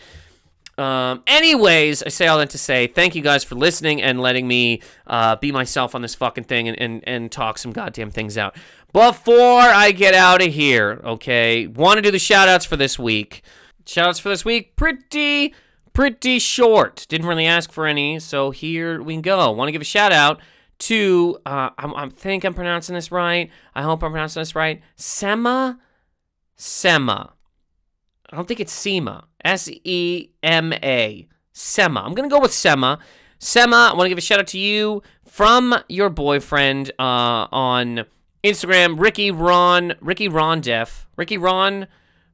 [0.78, 4.46] Um, anyways, I say all that to say thank you guys for listening and letting
[4.46, 8.38] me uh, be myself on this fucking thing and, and, and talk some goddamn things
[8.38, 8.56] out.
[8.92, 12.98] Before I get out of here, okay, want to do the shout outs for this
[12.98, 13.42] week.
[13.86, 15.52] Shout outs for this week, pretty,
[15.92, 17.06] pretty short.
[17.08, 19.50] Didn't really ask for any, so here we go.
[19.50, 20.40] Want to give a shout out
[20.80, 23.50] to, uh, I, I think I'm pronouncing this right.
[23.74, 24.80] I hope I'm pronouncing this right.
[24.94, 25.80] Sema,
[26.54, 27.32] Sema.
[28.30, 29.24] I don't think it's SEMA.
[29.44, 31.26] S E M A.
[31.52, 32.00] Sema.
[32.00, 32.98] I'm going to go with Sema.
[33.38, 38.04] Sema, I want to give a shout out to you from your boyfriend uh, on
[38.44, 41.86] Instagram, Ricky Ron, Ricky Ron Def, Ricky Ron,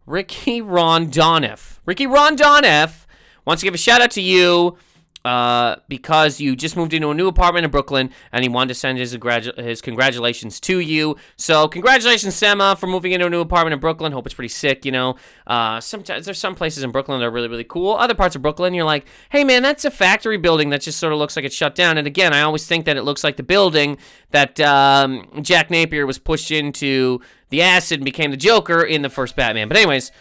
[0.07, 1.79] Ricky Ron Donef.
[1.87, 3.07] Ricky Ron Donef
[3.47, 4.77] wants to give a shout out to you
[5.25, 8.75] uh, because you just moved into a new apartment in Brooklyn and he wanted to
[8.75, 9.17] send his,
[9.57, 11.17] his congratulations to you.
[11.37, 14.13] So, congratulations, Sema, for moving into a new apartment in Brooklyn.
[14.13, 15.17] Hope it's pretty sick, you know.
[15.47, 17.95] Uh, sometimes there's some places in Brooklyn that are really, really cool.
[17.95, 21.13] Other parts of Brooklyn, you're like, hey, man, that's a factory building that just sort
[21.13, 21.97] of looks like it's shut down.
[21.97, 23.97] And again, I always think that it looks like the building
[24.31, 29.11] that um, Jack Napier was pushed into the acid and became the Joker in the
[29.11, 29.69] first Batman.
[29.69, 30.13] But, anyways.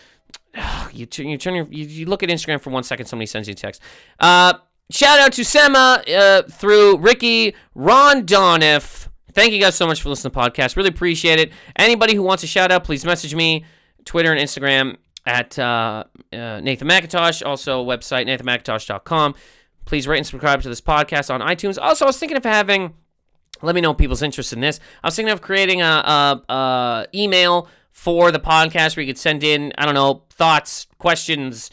[0.94, 3.54] You you turn your, you, you look at Instagram for one second, somebody sends you
[3.54, 3.82] a text.
[4.20, 4.54] Uh,
[4.94, 9.08] Shout out to Sema uh, through Ricky Ron Donif.
[9.32, 10.76] Thank you guys so much for listening to the podcast.
[10.76, 11.52] Really appreciate it.
[11.76, 13.66] Anybody who wants a shout out, please message me,
[14.06, 17.42] Twitter and Instagram at uh, uh, Nathan Macintosh.
[17.42, 19.34] Also, website nathanmacintosh.com.
[19.86, 21.80] Please rate and subscribe to this podcast on iTunes.
[21.82, 22.94] Also, I was thinking of having.
[23.64, 24.80] Let me know people's interest in this.
[25.04, 29.18] I was thinking of creating a, a, a email for the podcast where you could
[29.18, 31.72] send in, I don't know, thoughts, questions,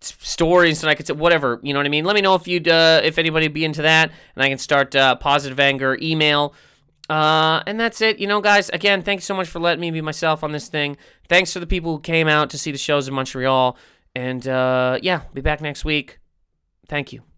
[0.00, 2.04] stories and I could say whatever, you know what I mean?
[2.04, 4.58] Let me know if you'd uh, if anybody would be into that and I can
[4.58, 6.54] start uh, positive anger email.
[7.08, 8.20] Uh, and that's it.
[8.20, 10.96] You know, guys, again, thanks so much for letting me be myself on this thing.
[11.28, 13.76] Thanks to the people who came out to see the shows in Montreal.
[14.14, 16.20] And uh, yeah, be back next week.
[16.88, 17.29] Thank you.